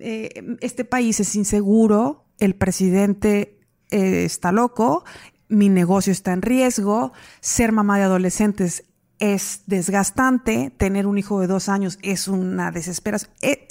[0.00, 5.04] eh, este país es inseguro, el presidente eh, está loco,
[5.48, 8.84] mi negocio está en riesgo, ser mamá de adolescentes
[9.18, 13.30] es desgastante, tener un hijo de dos años es una desesperación.
[13.40, 13.68] E,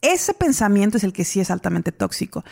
[0.00, 2.44] ese pensamiento es el que sí es altamente tóxico.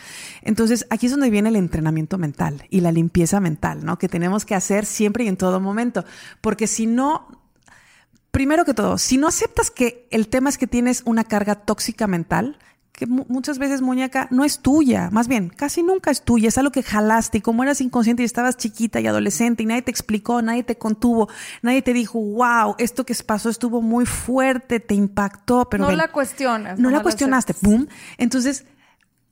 [0.42, 3.98] Entonces, aquí es donde viene el entrenamiento mental y la limpieza mental, ¿no?
[3.98, 6.04] Que tenemos que hacer siempre y en todo momento.
[6.40, 7.28] Porque si no,
[8.32, 12.08] primero que todo, si no aceptas que el tema es que tienes una carga tóxica
[12.08, 12.58] mental,
[12.96, 16.72] que muchas veces, muñeca, no es tuya, más bien, casi nunca es tuya, es algo
[16.72, 20.40] que jalaste y como eras inconsciente y estabas chiquita y adolescente y nadie te explicó,
[20.40, 21.28] nadie te contuvo,
[21.60, 25.84] nadie te dijo, wow, esto que pasó estuvo muy fuerte, te impactó, pero...
[25.84, 26.78] No la cuestionas.
[26.78, 27.86] No, la cuestionaste, ¡pum!
[28.16, 28.64] Entonces,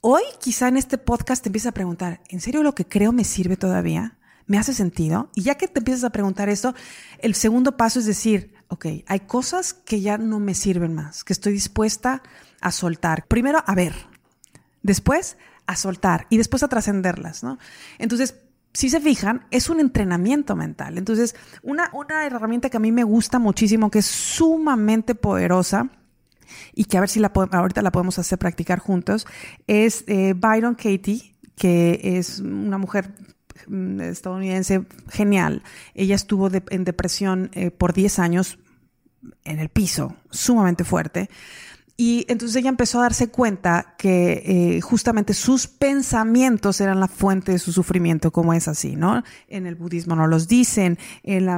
[0.03, 3.25] hoy quizá en este podcast te empiezas a preguntar, ¿en serio lo que creo me
[3.25, 4.19] sirve todavía?
[4.47, 5.31] ¿Me hace sentido?
[5.35, 6.75] Y ya que te empiezas a preguntar esto,
[7.19, 11.33] el segundo paso es decir, ok, hay cosas que ya no me sirven más, que
[11.33, 12.23] estoy dispuesta a
[12.71, 13.27] soltar.
[13.27, 13.95] Primero a ver,
[14.83, 17.59] después a soltar y después a trascenderlas, ¿no?
[17.99, 18.37] Entonces,
[18.73, 20.99] si se fijan, es un entrenamiento mental.
[20.99, 25.91] Entonces, una, una herramienta que a mí me gusta muchísimo, que es sumamente poderosa,
[26.75, 29.27] y que a ver si la ahorita la podemos hacer practicar juntos,
[29.67, 33.15] es eh, Byron Katie, que es una mujer
[33.67, 35.63] mm, estadounidense genial.
[35.95, 38.59] Ella estuvo en depresión eh, por 10 años
[39.45, 41.31] en el piso, sumamente fuerte.
[41.97, 44.43] Y entonces ella empezó a darse cuenta que
[44.77, 49.23] eh, justamente sus pensamientos eran la fuente de su sufrimiento, como es así, ¿no?
[49.47, 51.49] En el budismo no los dicen, en,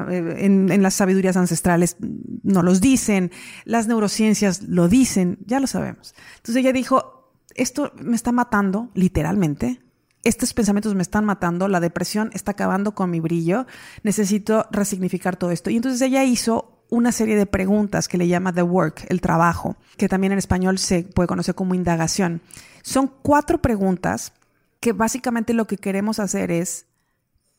[0.70, 1.96] eh, las sabidurías ancestrales
[2.42, 3.30] no los dicen,
[3.64, 6.14] las neurociencias lo dicen, ya lo sabemos.
[6.36, 9.80] Entonces ella dijo, esto me está matando, literalmente,
[10.22, 13.66] estos pensamientos me están matando, la depresión está acabando con mi brillo,
[14.02, 15.70] necesito resignificar todo esto.
[15.70, 19.76] Y entonces ella hizo una serie de preguntas que le llama The Work, el trabajo,
[19.96, 22.40] que también en español se puede conocer como indagación.
[22.82, 24.32] Son cuatro preguntas
[24.80, 26.86] que básicamente lo que queremos hacer es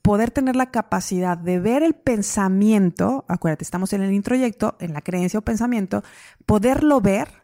[0.02, 5.02] poder tener la capacidad de ver el pensamiento, acuérdate, estamos en el introyecto, en la
[5.02, 6.04] creencia o pensamiento,
[6.46, 7.44] poderlo ver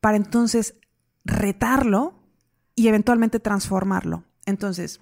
[0.00, 0.74] para entonces
[1.24, 2.14] retarlo
[2.76, 4.22] y eventualmente transformarlo.
[4.46, 5.00] Entonces,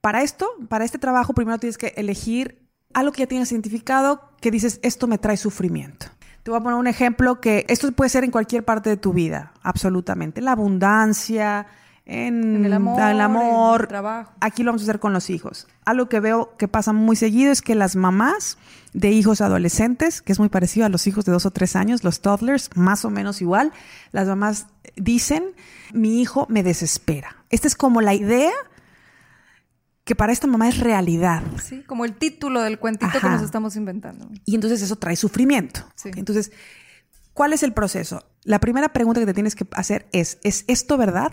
[0.00, 2.65] para esto, para este trabajo, primero tienes que elegir
[2.96, 6.06] algo que ya tienes identificado que dices, esto me trae sufrimiento.
[6.42, 9.12] Te voy a poner un ejemplo que esto puede ser en cualquier parte de tu
[9.12, 10.40] vida, absolutamente.
[10.40, 11.66] La abundancia,
[12.06, 13.82] en, el amor, el amor.
[13.82, 14.32] el trabajo.
[14.40, 15.68] Aquí lo vamos a hacer con los hijos.
[15.84, 18.56] Algo que veo que pasa muy seguido es que las mamás
[18.94, 22.02] de hijos adolescentes, que es muy parecido a los hijos de dos o tres años,
[22.02, 23.72] los toddlers, más o menos igual,
[24.12, 25.44] las mamás dicen,
[25.92, 27.36] mi hijo me desespera.
[27.50, 28.54] Esta es como la idea
[30.06, 31.42] que para esta mamá es realidad.
[31.60, 34.30] Sí, como el título del cuentito que nos estamos inventando.
[34.44, 35.80] Y entonces eso trae sufrimiento.
[36.04, 36.52] Entonces,
[37.34, 38.24] ¿cuál es el proceso?
[38.44, 41.32] La primera pregunta que te tienes que hacer es, ¿es esto verdad?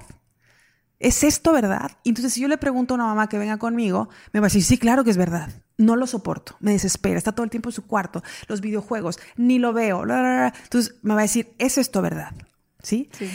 [0.98, 1.92] ¿Es esto verdad?
[2.04, 4.50] Y entonces, si yo le pregunto a una mamá que venga conmigo, me va a
[4.50, 5.50] decir, sí, claro que es verdad.
[5.78, 9.60] No lo soporto, me desespera, está todo el tiempo en su cuarto, los videojuegos, ni
[9.60, 10.02] lo veo.
[10.02, 12.34] Entonces, me va a decir, ¿es esto verdad?
[12.82, 13.10] ¿Sí?
[13.12, 13.30] Sí.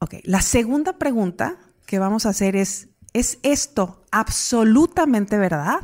[0.00, 5.80] Ok, la segunda pregunta que vamos a hacer es, ¿es esto absolutamente verdad?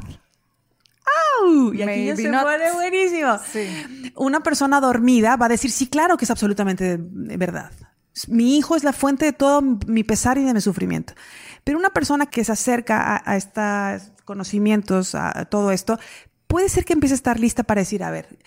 [1.41, 1.73] ¡Au!
[1.73, 3.39] Y aquí ya se pone buenísimo.
[4.17, 7.71] Una persona dormida va a decir, sí, claro que es absolutamente verdad.
[8.29, 11.15] Mi hijo es la fuente de todo mi pesar y de mi sufrimiento.
[11.65, 15.99] Pero una persona que se acerca a, estos conocimientos, a todo esto,
[16.47, 18.39] puede ser que empiece a estar lista para decir, a ver,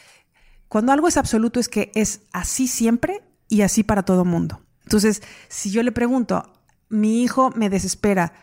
[0.68, 4.62] cuando algo es absoluto es que es así siempre y así para todo mundo.
[4.84, 6.54] Entonces, si yo le pregunto,
[6.89, 8.34] mi hijo me desespera,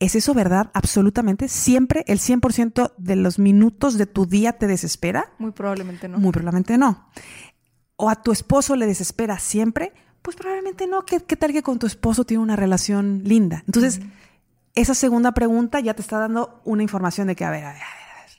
[0.00, 0.70] ¿Es eso verdad?
[0.74, 1.48] Absolutamente.
[1.48, 5.32] ¿Siempre el 100% de los minutos de tu día te desespera?
[5.38, 6.18] Muy probablemente no.
[6.18, 7.08] Muy probablemente no.
[7.96, 9.92] ¿O a tu esposo le desespera siempre?
[10.20, 11.04] Pues probablemente no.
[11.04, 13.62] ¿Qué, tal que con tu esposo tiene una relación linda?
[13.66, 14.00] Entonces,
[14.74, 17.82] esa segunda pregunta ya te está dando una información de que, a ver, a ver,
[17.82, 18.30] a ver,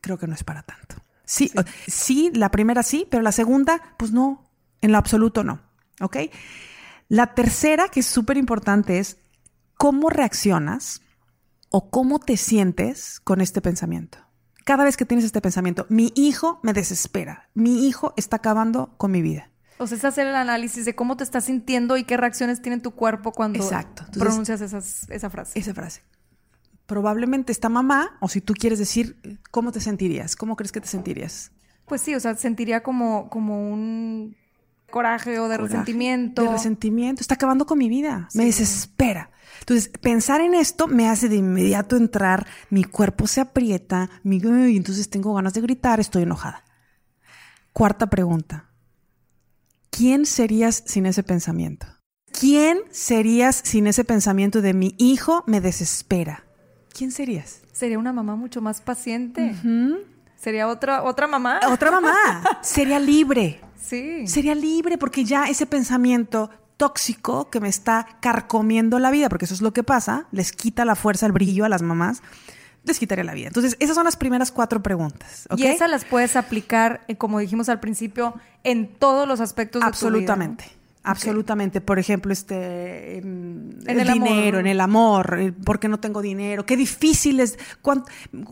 [0.00, 0.96] creo que no es para tanto.
[1.24, 4.50] Sí, sí, sí la primera sí, pero la segunda, pues no,
[4.80, 5.60] en lo absoluto no.
[6.00, 6.16] ¿Ok?
[7.08, 9.18] La tercera, que es súper importante, es
[9.76, 11.02] cómo reaccionas
[11.76, 14.18] o cómo te sientes con este pensamiento.
[14.64, 19.10] Cada vez que tienes este pensamiento, mi hijo me desespera, mi hijo está acabando con
[19.10, 19.50] mi vida.
[19.78, 22.78] O sea, es hacer el análisis de cómo te estás sintiendo y qué reacciones tiene
[22.78, 23.68] tu cuerpo cuando
[24.16, 25.58] pronuncias esa frase.
[25.58, 26.04] Esa frase.
[26.86, 30.36] Probablemente esta mamá, o si tú quieres decir, ¿cómo te sentirías?
[30.36, 31.50] ¿Cómo crees que te sentirías?
[31.86, 34.36] Pues sí, o sea, sentiría como, como un
[34.94, 36.42] coraje o de resentimiento.
[36.42, 37.20] De resentimiento.
[37.20, 38.28] Está acabando con mi vida.
[38.32, 39.32] Me desespera.
[39.58, 44.76] Entonces, pensar en esto me hace de inmediato entrar, mi cuerpo se aprieta, mi, y
[44.76, 46.62] entonces tengo ganas de gritar, estoy enojada.
[47.72, 48.70] Cuarta pregunta.
[49.90, 51.86] ¿Quién serías sin ese pensamiento?
[52.30, 56.44] ¿Quién serías sin ese pensamiento de mi hijo me desespera?
[56.92, 57.62] ¿Quién serías?
[57.72, 59.56] Sería una mamá mucho más paciente.
[60.36, 61.60] Sería otra, otra mamá.
[61.70, 62.42] Otra mamá.
[62.62, 63.60] Sería libre.
[63.80, 64.26] Sí.
[64.26, 69.54] Sería libre porque ya ese pensamiento tóxico que me está carcomiendo la vida, porque eso
[69.54, 72.22] es lo que pasa, les quita la fuerza, el brillo a las mamás,
[72.84, 73.48] les quitaría la vida.
[73.48, 75.48] Entonces, esas son las primeras cuatro preguntas.
[75.56, 79.86] Y esas las puedes aplicar, eh, como dijimos al principio, en todos los aspectos de
[79.86, 80.64] Absolutamente.
[80.64, 80.83] tu vida, Absolutamente.
[81.82, 86.64] Por ejemplo, este em, en el, dinero, en el amor, eh, porque no tengo dinero,
[86.64, 87.58] qué difícil es,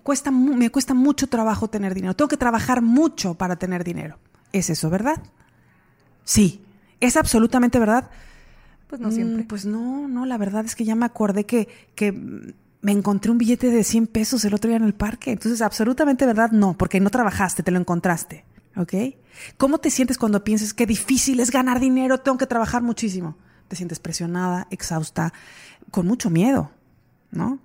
[0.03, 4.19] cuesta, me cuesta mucho trabajo tener dinero, tengo que trabajar mucho para tener dinero.
[4.53, 5.23] ¿Es eso verdad?
[6.25, 6.63] Sí,
[7.01, 8.11] es absolutamente verdad.
[8.87, 9.45] Pues no siempre.
[9.45, 12.13] Mm, pues no, no, la verdad es que ya me acordé que, que
[12.83, 15.33] me encontré un billete de 100 pesos el otro día en el parque.
[15.33, 18.45] Entonces, absolutamente verdad, no, porque no trabajaste, te lo encontraste.
[18.77, 18.95] ¿Ok?
[19.59, 23.37] ¿Cómo te sientes cuando piensas que difícil es ganar dinero, tengo que trabajar muchísimo?
[23.69, 25.33] Te sientes presionada, exhausta,
[25.91, 26.71] con mucho miedo,
[27.31, 27.59] ¿no?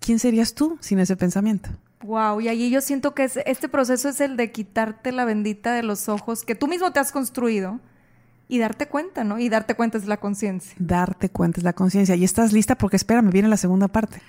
[0.00, 1.70] ¿Quién serías tú sin ese pensamiento?
[2.02, 5.82] Wow, y allí yo siento que este proceso es el de quitarte la bendita de
[5.82, 7.80] los ojos que tú mismo te has construido
[8.46, 9.38] y darte cuenta, ¿no?
[9.38, 10.74] Y darte cuenta es la conciencia.
[10.78, 12.14] Darte cuenta es la conciencia.
[12.14, 14.20] Y estás lista porque espérame, viene la segunda parte.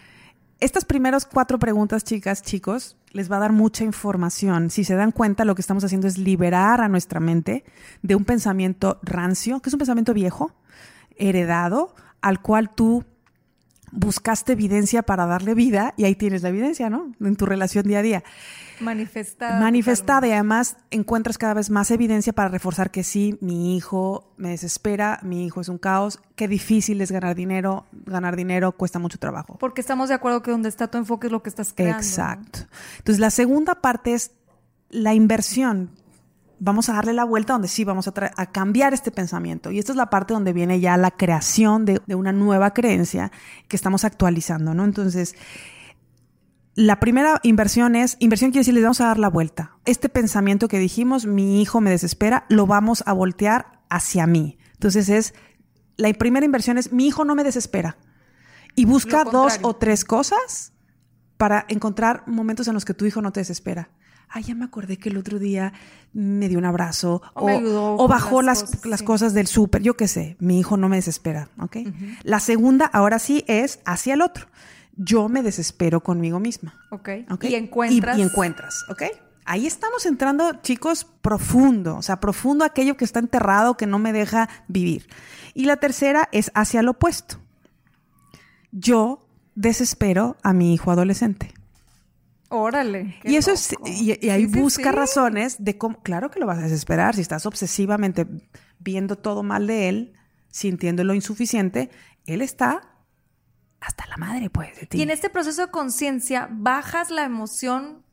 [0.62, 4.70] Estas primeras cuatro preguntas, chicas, chicos, les va a dar mucha información.
[4.70, 7.64] Si se dan cuenta, lo que estamos haciendo es liberar a nuestra mente
[8.02, 10.52] de un pensamiento rancio, que es un pensamiento viejo,
[11.16, 13.06] heredado, al cual tú
[13.96, 17.14] buscaste evidencia para darle vida y ahí tienes la evidencia, ¿no?
[17.20, 18.24] En tu relación día a día.
[18.82, 19.60] Manifestada.
[19.60, 24.50] Manifestada y además encuentras cada vez más evidencia para reforzar que sí, mi hijo me
[24.50, 29.18] desespera, mi hijo es un caos, qué difícil es ganar dinero, ganar dinero cuesta mucho
[29.18, 29.58] trabajo.
[29.60, 32.00] Porque estamos de acuerdo que donde está tu enfoque es lo que estás creando.
[32.00, 32.60] Exacto.
[32.98, 34.32] Entonces la segunda parte es
[34.90, 35.90] la inversión
[36.60, 39.72] vamos a darle la vuelta donde sí vamos a, a, cambiar este pensamiento.
[39.72, 43.32] Y esta es la parte donde viene ya la creación de, de, una nueva creencia
[43.68, 44.84] que estamos actualizando, ¿no?
[44.84, 45.36] Entonces,
[46.76, 49.78] la primera inversión es, inversión quiere decir, les vamos a dar la vuelta.
[49.86, 54.58] Este pensamiento que dijimos, mi hijo me desespera, lo vamos a voltear hacia mí.
[54.74, 55.34] Entonces es,
[55.98, 57.98] la primera inversión es, mi hijo no me desespera.
[58.76, 60.74] Y busca dos o tres cosas
[61.38, 63.90] para encontrar momentos en los que tu hijo no te desespera
[64.36, 65.72] ay, ya me acordé que el otro día
[66.12, 70.60] me dio un abrazo o, bajó las, las, cosas, del súper, yo qué sé, mi
[70.60, 71.78] hijo no me desespera, ¿ok?
[72.24, 74.48] La segunda, ahora sí, es hacia el otro.
[74.98, 76.76] Yo me desespero conmigo misma.
[76.92, 77.10] Ok.
[77.30, 77.52] okay?
[77.52, 78.18] Y encuentras.
[78.18, 79.04] Y, encuentras, ¿ok?
[79.46, 84.12] Ahí estamos entrando, chicos, profundo, o sea, profundo aquello que está enterrado, que no me
[84.12, 85.08] deja vivir.
[85.54, 87.38] Y la tercera es hacia lo opuesto.
[88.74, 91.54] Yo desespero a mi hijo adolescente.
[92.50, 93.16] Órale.
[93.24, 97.16] Y eso es, y, ahí busca razones de cómo, claro que lo vas a desesperar
[97.16, 98.28] si estás obsesivamente
[98.80, 100.14] viendo todo mal de él,
[100.50, 101.90] sintiéndolo insuficiente,
[102.26, 102.82] él está
[103.80, 104.98] hasta la madre, pues, de ti.
[104.98, 108.04] Y en este proceso de conciencia, bajas la emoción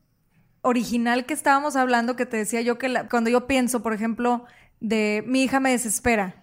[0.62, 4.44] original que estábamos hablando, que te decía yo que cuando yo pienso, por ejemplo,
[4.80, 6.41] de mi hija me desespera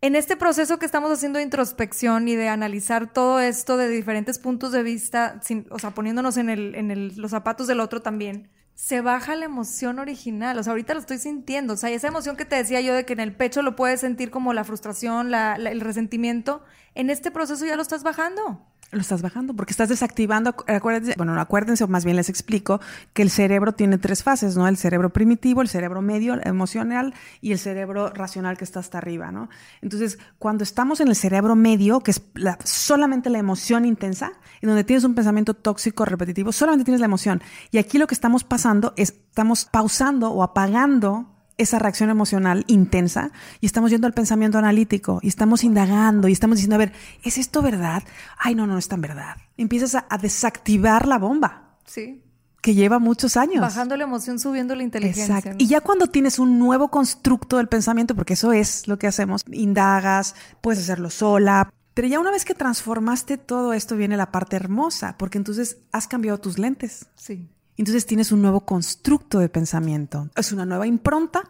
[0.00, 4.38] en este proceso que estamos haciendo de introspección y de analizar todo esto de diferentes
[4.38, 9.00] puntos de vista, o sea, poniéndonos en, el, en los zapatos del otro también, se
[9.00, 10.56] baja la emoción original.
[10.56, 11.74] O sea, ahorita lo estoy sintiendo.
[11.74, 14.00] O sea, esa emoción que te decía yo de que en el pecho lo puedes
[14.00, 16.62] sentir como la frustración, el resentimiento,
[16.94, 18.64] en este proceso ya lo estás bajando.
[18.90, 22.80] Lo estás bajando porque estás desactivando, acuérdense, bueno, acuérdense o más bien les explico
[23.12, 24.66] que el cerebro tiene tres fases, ¿no?
[24.66, 29.30] El cerebro primitivo, el cerebro medio, emocional y el cerebro racional que está hasta arriba,
[29.30, 29.50] ¿no?
[29.82, 32.22] Entonces, cuando estamos en el cerebro medio, que es
[32.64, 37.42] solamente la emoción intensa, y donde tienes un pensamiento tóxico repetitivo, solamente tienes la emoción.
[37.70, 43.32] Y aquí lo que estamos pasando es, estamos pausando o apagando esa reacción emocional intensa
[43.60, 46.92] y estamos yendo al pensamiento analítico y estamos indagando y estamos diciendo, a ver,
[47.22, 48.02] ¿es esto verdad?
[48.38, 49.36] Ay, no, no es tan verdad.
[49.56, 51.76] Empiezas a, desactivar la bomba.
[51.84, 52.22] Sí.
[52.62, 53.60] Que lleva muchos años.
[53.60, 55.38] Bajando la emoción, subiendo la inteligencia.
[55.38, 55.56] Exacto.
[55.58, 59.44] Y ya cuando tienes un nuevo constructo del pensamiento, porque eso es lo que hacemos,
[59.50, 61.70] indagas, puedes hacerlo sola.
[61.94, 66.06] Pero ya una vez que transformaste todo esto, viene la parte hermosa, porque entonces has
[66.06, 67.06] cambiado tus lentes.
[67.16, 67.48] Sí.
[67.78, 70.28] Entonces tienes un nuevo constructo de pensamiento.
[70.36, 71.44] Es una nueva impronta,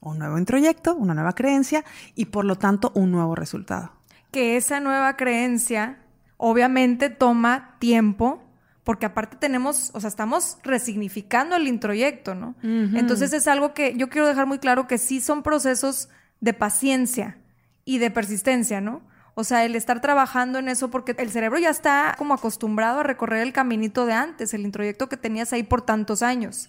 [0.00, 3.92] un nuevo introyecto, una nueva creencia y por lo tanto un nuevo resultado.
[4.32, 5.98] Que esa nueva creencia
[6.36, 8.42] obviamente toma tiempo
[8.82, 12.54] porque aparte tenemos, o sea, estamos resignificando el introyecto, ¿no?
[12.62, 17.38] Entonces es algo que yo quiero dejar muy claro que sí son procesos de paciencia
[17.86, 19.00] y de persistencia, ¿no?
[19.34, 23.02] O sea, el estar trabajando en eso porque el cerebro ya está como acostumbrado a
[23.02, 26.68] recorrer el caminito de antes, el introyecto que tenías ahí por tantos años.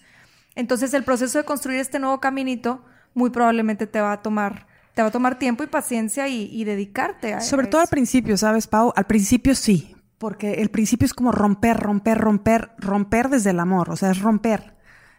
[0.56, 5.02] Entonces, el proceso de construir este nuevo caminito muy probablemente te va a tomar te
[5.02, 8.94] va a tomar tiempo y paciencia y, dedicarte a Sobre todo al principio, ¿sabes, Pau?
[8.96, 13.90] Al principio sí, porque el principio es como romper, romper, romper, romper desde el amor,
[13.90, 14.75] o sea, es romper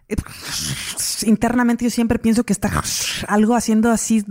[1.25, 2.71] internamente yo siempre pienso que está
[3.27, 4.23] algo haciendo así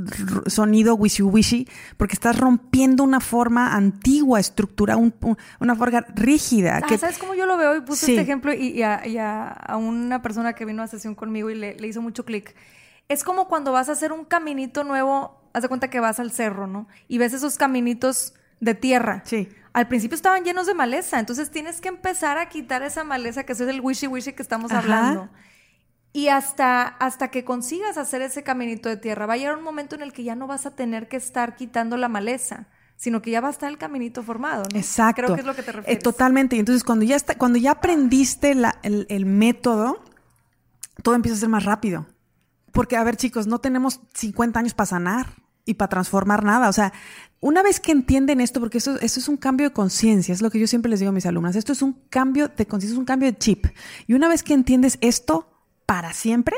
[0.47, 6.81] sonido wishy wishy porque estás rompiendo una forma antigua, estructura, una forma rígida.
[6.83, 7.77] Ah, ¿Sabes cómo yo lo veo?
[7.77, 11.75] Y puse este ejemplo y, a, una persona que vino a sesión conmigo y le,
[11.75, 12.55] le hizo mucho clic.
[13.09, 16.33] Es como cuando vas a hacer un caminito nuevo haz de cuenta que vas al
[16.33, 16.87] cerro, ¿no?
[17.09, 19.23] Y ves esos caminitos de tierra.
[19.25, 19.49] Sí.
[19.73, 23.55] Al principio estaban llenos de maleza, entonces tienes que empezar a quitar esa maleza que
[23.55, 24.81] es el wishy wishy que estamos Ajá.
[24.81, 25.31] hablando.
[26.17, 29.95] Y hasta, hasta que consigas hacer ese caminito de tierra, va a llegar un momento
[29.97, 33.31] en el que ya no vas a tener que estar quitando la maleza, sino que
[33.33, 34.63] ya va a estar el caminito formado.
[34.73, 34.79] ¿no?
[34.79, 35.23] Exacto.
[35.25, 36.03] Creo que es lo que te Eh, refieres.
[36.03, 36.57] totalmente.
[36.57, 40.03] Y entonces cuando ya está, cuando ya aprendiste la- el, el método,
[41.03, 42.07] todo empieza a ser más rápido.
[42.73, 45.35] Porque, a ver, chicos, no tenemos 50 años para sanar
[45.67, 46.71] y para transformar nada.
[46.71, 46.95] O sea,
[47.41, 50.51] una vez que entienden esto, porque eso, eso es un cambio de conciencia, es lo
[50.51, 52.99] que yo siempre les digo a mis alumnas, esto es un cambio de conciencia, es
[52.99, 53.67] un cambio de chip.
[54.07, 55.53] Y una vez que entiendes esto
[55.87, 56.57] para siempre,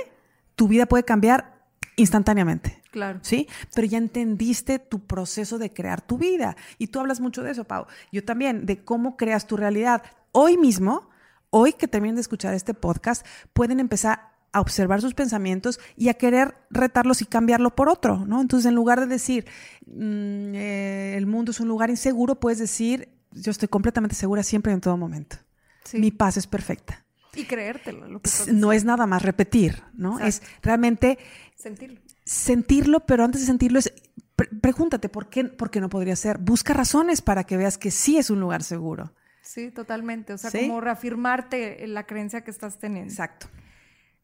[0.57, 1.59] tu vida puede cambiar
[1.97, 2.83] instantáneamente.
[2.91, 3.21] Claro.
[3.23, 3.47] ¿sí?
[3.75, 6.57] Pero ya entendiste tu proceso de crear tu vida.
[6.79, 7.87] Y tú hablas mucho de eso, Pau.
[8.11, 10.03] Yo también, de cómo creas tu realidad.
[10.33, 11.09] Hoy mismo,
[11.51, 16.15] hoy que terminen de escuchar este podcast, pueden empezar a observar sus pensamientos y a
[16.15, 18.41] querer retarlos y cambiarlo por otro, ¿no?
[18.41, 19.45] Entonces, en lugar de decir,
[19.87, 24.73] mm, eh, el mundo es un lugar inseguro, puedes decir, yo estoy completamente segura siempre
[24.73, 25.37] y en todo momento.
[25.85, 25.99] Sí.
[25.99, 27.05] Mi paz es perfecta.
[27.39, 30.19] Y creértelo, lo que estás No es nada más repetir, ¿no?
[30.21, 31.19] Es realmente
[31.57, 32.01] sentirlo.
[32.25, 33.93] sentirlo, pero antes de sentirlo es
[34.37, 36.39] pre- pregúntate por qué, por qué no podría ser.
[36.39, 39.15] Busca razones para que veas que sí es un lugar seguro.
[39.43, 40.33] Sí, totalmente.
[40.35, 40.61] O sea, ¿Sí?
[40.69, 43.11] como reafirmarte en la creencia que estás teniendo.
[43.11, 43.49] Exacto.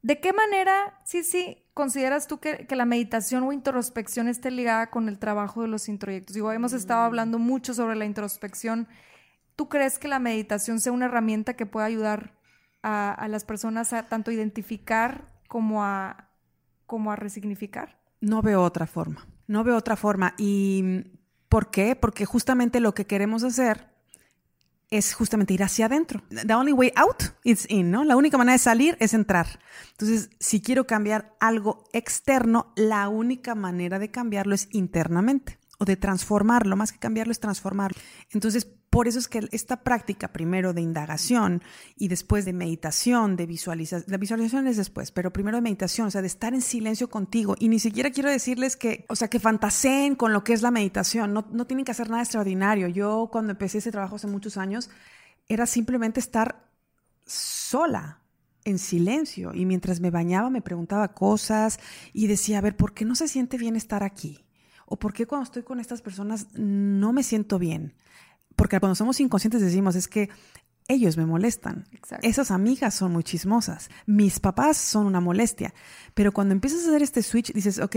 [0.03, 4.91] ¿De qué manera, sí, sí, consideras tú que, que la meditación o introspección esté ligada
[4.91, 6.35] con el trabajo de los introyectos?
[6.35, 8.87] Digo, hemos estado hablando mucho sobre la introspección.
[9.57, 12.35] ¿Tú crees que la meditación sea una herramienta que pueda ayudar
[12.85, 16.29] a, las personas a tanto identificar como a,
[16.87, 17.99] como a resignificar?
[18.21, 19.27] No veo otra forma.
[19.47, 20.35] No veo otra forma.
[20.37, 21.05] ¿Y
[21.49, 21.97] por qué?
[21.97, 23.89] Porque justamente lo que queremos hacer
[24.91, 26.23] es justamente ir hacia adentro.
[26.29, 28.05] The only way out is in, ¿no?
[28.05, 29.59] La única manera de salir es entrar.
[29.93, 35.97] Entonces, si quiero cambiar algo externo, la única manera de cambiarlo es internamente o de
[35.97, 37.99] transformarlo, más que cambiarlo es transformarlo.
[38.31, 41.65] Entonces, por eso es que esta práctica primero de indagación
[41.97, 46.11] y después de meditación, de visualización, la visualización es después, pero primero de meditación, o
[46.13, 47.57] sea, de estar en silencio contigo.
[47.59, 50.71] Y ni siquiera quiero decirles que, o sea, que fantaseen con lo que es la
[50.71, 52.87] meditación, no, no tienen que hacer nada extraordinario.
[52.87, 54.89] Yo cuando empecé ese trabajo hace muchos años,
[55.49, 56.71] era simplemente estar
[57.27, 58.21] sola,
[58.65, 59.53] en silencio.
[59.55, 61.81] Y mientras me bañaba me preguntaba cosas
[62.13, 64.45] y decía, a ver, ¿por qué no se siente bien estar aquí?
[64.87, 67.95] ¿O por qué cuando estoy con estas personas no me siento bien?
[68.57, 70.31] Porque cuando somos inconscientes decimos, es que
[70.89, 71.87] ellos me molestan.
[71.93, 72.27] Exacto.
[72.27, 73.89] Esas amigas son muy chismosas.
[74.07, 75.75] Mis papás son una molestia.
[76.15, 77.97] Pero cuando empiezas a hacer este switch, dices, ok,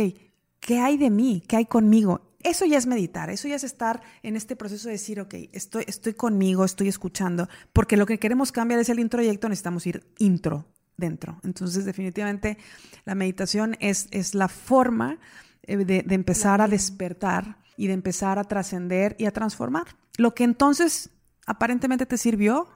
[0.60, 1.44] ¿qué hay de mí?
[1.48, 2.22] ¿Qué hay conmigo?
[2.44, 5.84] Eso ya es meditar, eso ya es estar en este proceso de decir, ok, estoy,
[5.88, 10.68] estoy conmigo, estoy escuchando, porque lo que queremos cambiar es el introyecto, necesitamos ir intro
[10.98, 11.40] dentro.
[11.44, 12.58] Entonces, definitivamente,
[13.06, 15.20] la meditación es, es la forma
[15.64, 19.96] eh, de, de empezar a despertar y de empezar a trascender y a transformar.
[20.18, 21.12] Lo que entonces
[21.46, 22.68] aparentemente te sirvió,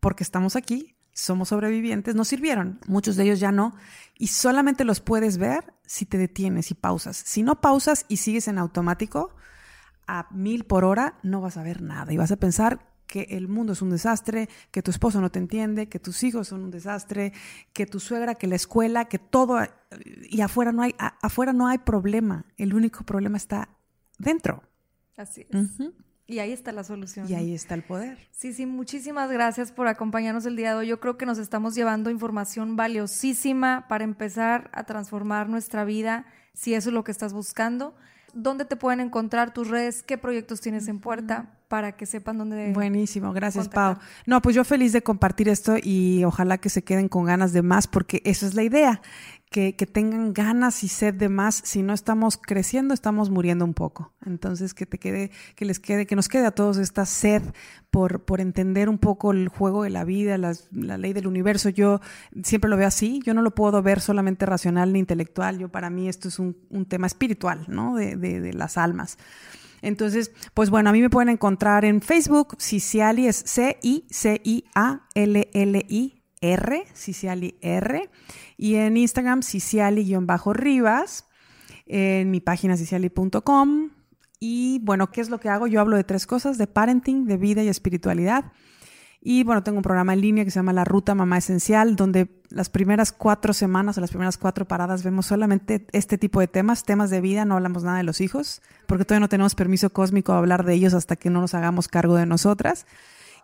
[0.00, 3.74] porque estamos aquí, somos sobrevivientes, nos sirvieron, muchos de ellos ya no,
[4.18, 7.16] y solamente los puedes ver si te detienes y pausas.
[7.16, 9.34] Si no pausas y sigues en automático,
[10.06, 13.48] a mil por hora no vas a ver nada y vas a pensar que el
[13.48, 16.70] mundo es un desastre, que tu esposo no te entiende, que tus hijos son un
[16.70, 17.32] desastre,
[17.72, 19.58] que tu suegra, que la escuela, que todo
[20.28, 23.68] y afuera no hay afuera no hay problema, el único problema está
[24.18, 24.62] dentro.
[25.16, 25.70] Así es.
[26.28, 27.28] Y ahí está la solución.
[27.30, 28.18] Y ahí está el poder.
[28.32, 30.88] Sí, sí, muchísimas gracias por acompañarnos el día de hoy.
[30.88, 36.74] Yo creo que nos estamos llevando información valiosísima para empezar a transformar nuestra vida, si
[36.74, 37.94] eso es lo que estás buscando.
[38.34, 40.02] ¿Dónde te pueden encontrar tus redes?
[40.02, 41.58] ¿Qué proyectos tienes en puerta?
[41.68, 42.72] Para que sepan dónde...
[42.72, 43.96] Buenísimo, gracias contactar.
[43.96, 44.06] Pau.
[44.26, 47.62] No, pues yo feliz de compartir esto y ojalá que se queden con ganas de
[47.62, 49.00] más porque eso es la idea,
[49.76, 51.62] que, tengan ganas y sed de más.
[51.64, 54.12] Si no estamos creciendo, estamos muriendo un poco.
[54.26, 57.42] Entonces que te quede, que les quede, que nos quede a todos esta sed
[57.90, 61.70] por, por entender un poco el juego de la vida, la ley del universo.
[61.70, 62.00] Yo
[62.42, 65.58] siempre lo veo así, yo no lo puedo ver solamente racional ni intelectual.
[65.58, 66.54] Yo para mí esto es un,
[66.86, 67.96] tema espiritual, ¿no?
[67.96, 69.16] De, de, de las almas.
[69.80, 73.44] Entonces, pues bueno, a mí me pueden encontrar en Facebook, Ciciali es
[76.40, 78.10] C-I-C-I-A-L-L-I-R, Ciciali R,
[78.56, 81.26] y en Instagram, Ciciali-Rivas,
[81.86, 83.90] en mi página ciciali.com.
[84.38, 85.66] Y bueno, ¿qué es lo que hago?
[85.66, 88.52] Yo hablo de tres cosas, de parenting, de vida y espiritualidad.
[89.28, 92.42] Y bueno, tengo un programa en línea que se llama La Ruta Mamá Esencial, donde
[92.48, 96.84] las primeras cuatro semanas o las primeras cuatro paradas vemos solamente este tipo de temas,
[96.84, 100.32] temas de vida, no hablamos nada de los hijos, porque todavía no tenemos permiso cósmico
[100.32, 102.86] a hablar de ellos hasta que no nos hagamos cargo de nosotras.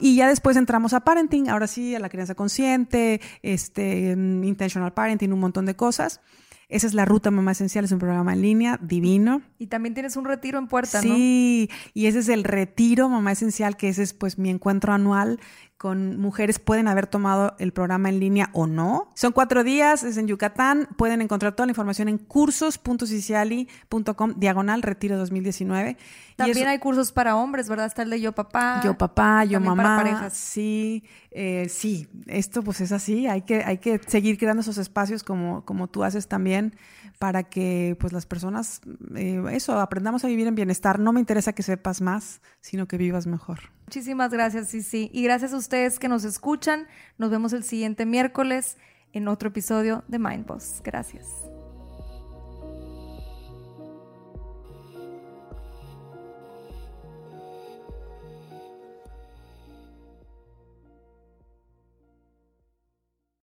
[0.02, 4.92] Y ya después entramos a parenting, ahora sí, a la crianza consciente, este, mm, intentional
[4.92, 6.20] parenting, un montón de cosas.
[6.68, 9.42] Esa es la Ruta Mamá Esencial, es un programa en línea divino.
[9.58, 11.14] Y también tienes un retiro en puerta, ¿no?
[11.14, 15.38] Sí, y ese es el retiro Mamá Esencial, que ese es pues mi encuentro anual
[15.82, 19.10] con mujeres pueden haber tomado el programa en línea o no.
[19.16, 20.88] Son cuatro días, es en Yucatán.
[20.96, 25.96] Pueden encontrar toda la información en cursos.ciciali.com, diagonal retiro 2019.
[26.36, 27.86] También hay cursos para hombres, ¿verdad?
[27.86, 28.80] Está el de Yo Papá.
[28.84, 29.82] Yo Papá, Yo Mamá.
[29.82, 30.34] Para parejas.
[30.34, 31.02] Sí,
[31.32, 33.26] eh, sí, esto pues es así.
[33.26, 36.76] Hay que, hay que seguir creando esos espacios como, como tú haces también
[37.22, 38.80] para que pues las personas,
[39.14, 40.98] eh, eso, aprendamos a vivir en bienestar.
[40.98, 43.60] No me interesa que sepas más, sino que vivas mejor.
[43.86, 45.08] Muchísimas gracias, sí, sí.
[45.12, 46.88] Y gracias a ustedes que nos escuchan.
[47.18, 48.76] Nos vemos el siguiente miércoles
[49.12, 50.80] en otro episodio de Mind Boss.
[50.82, 51.51] Gracias.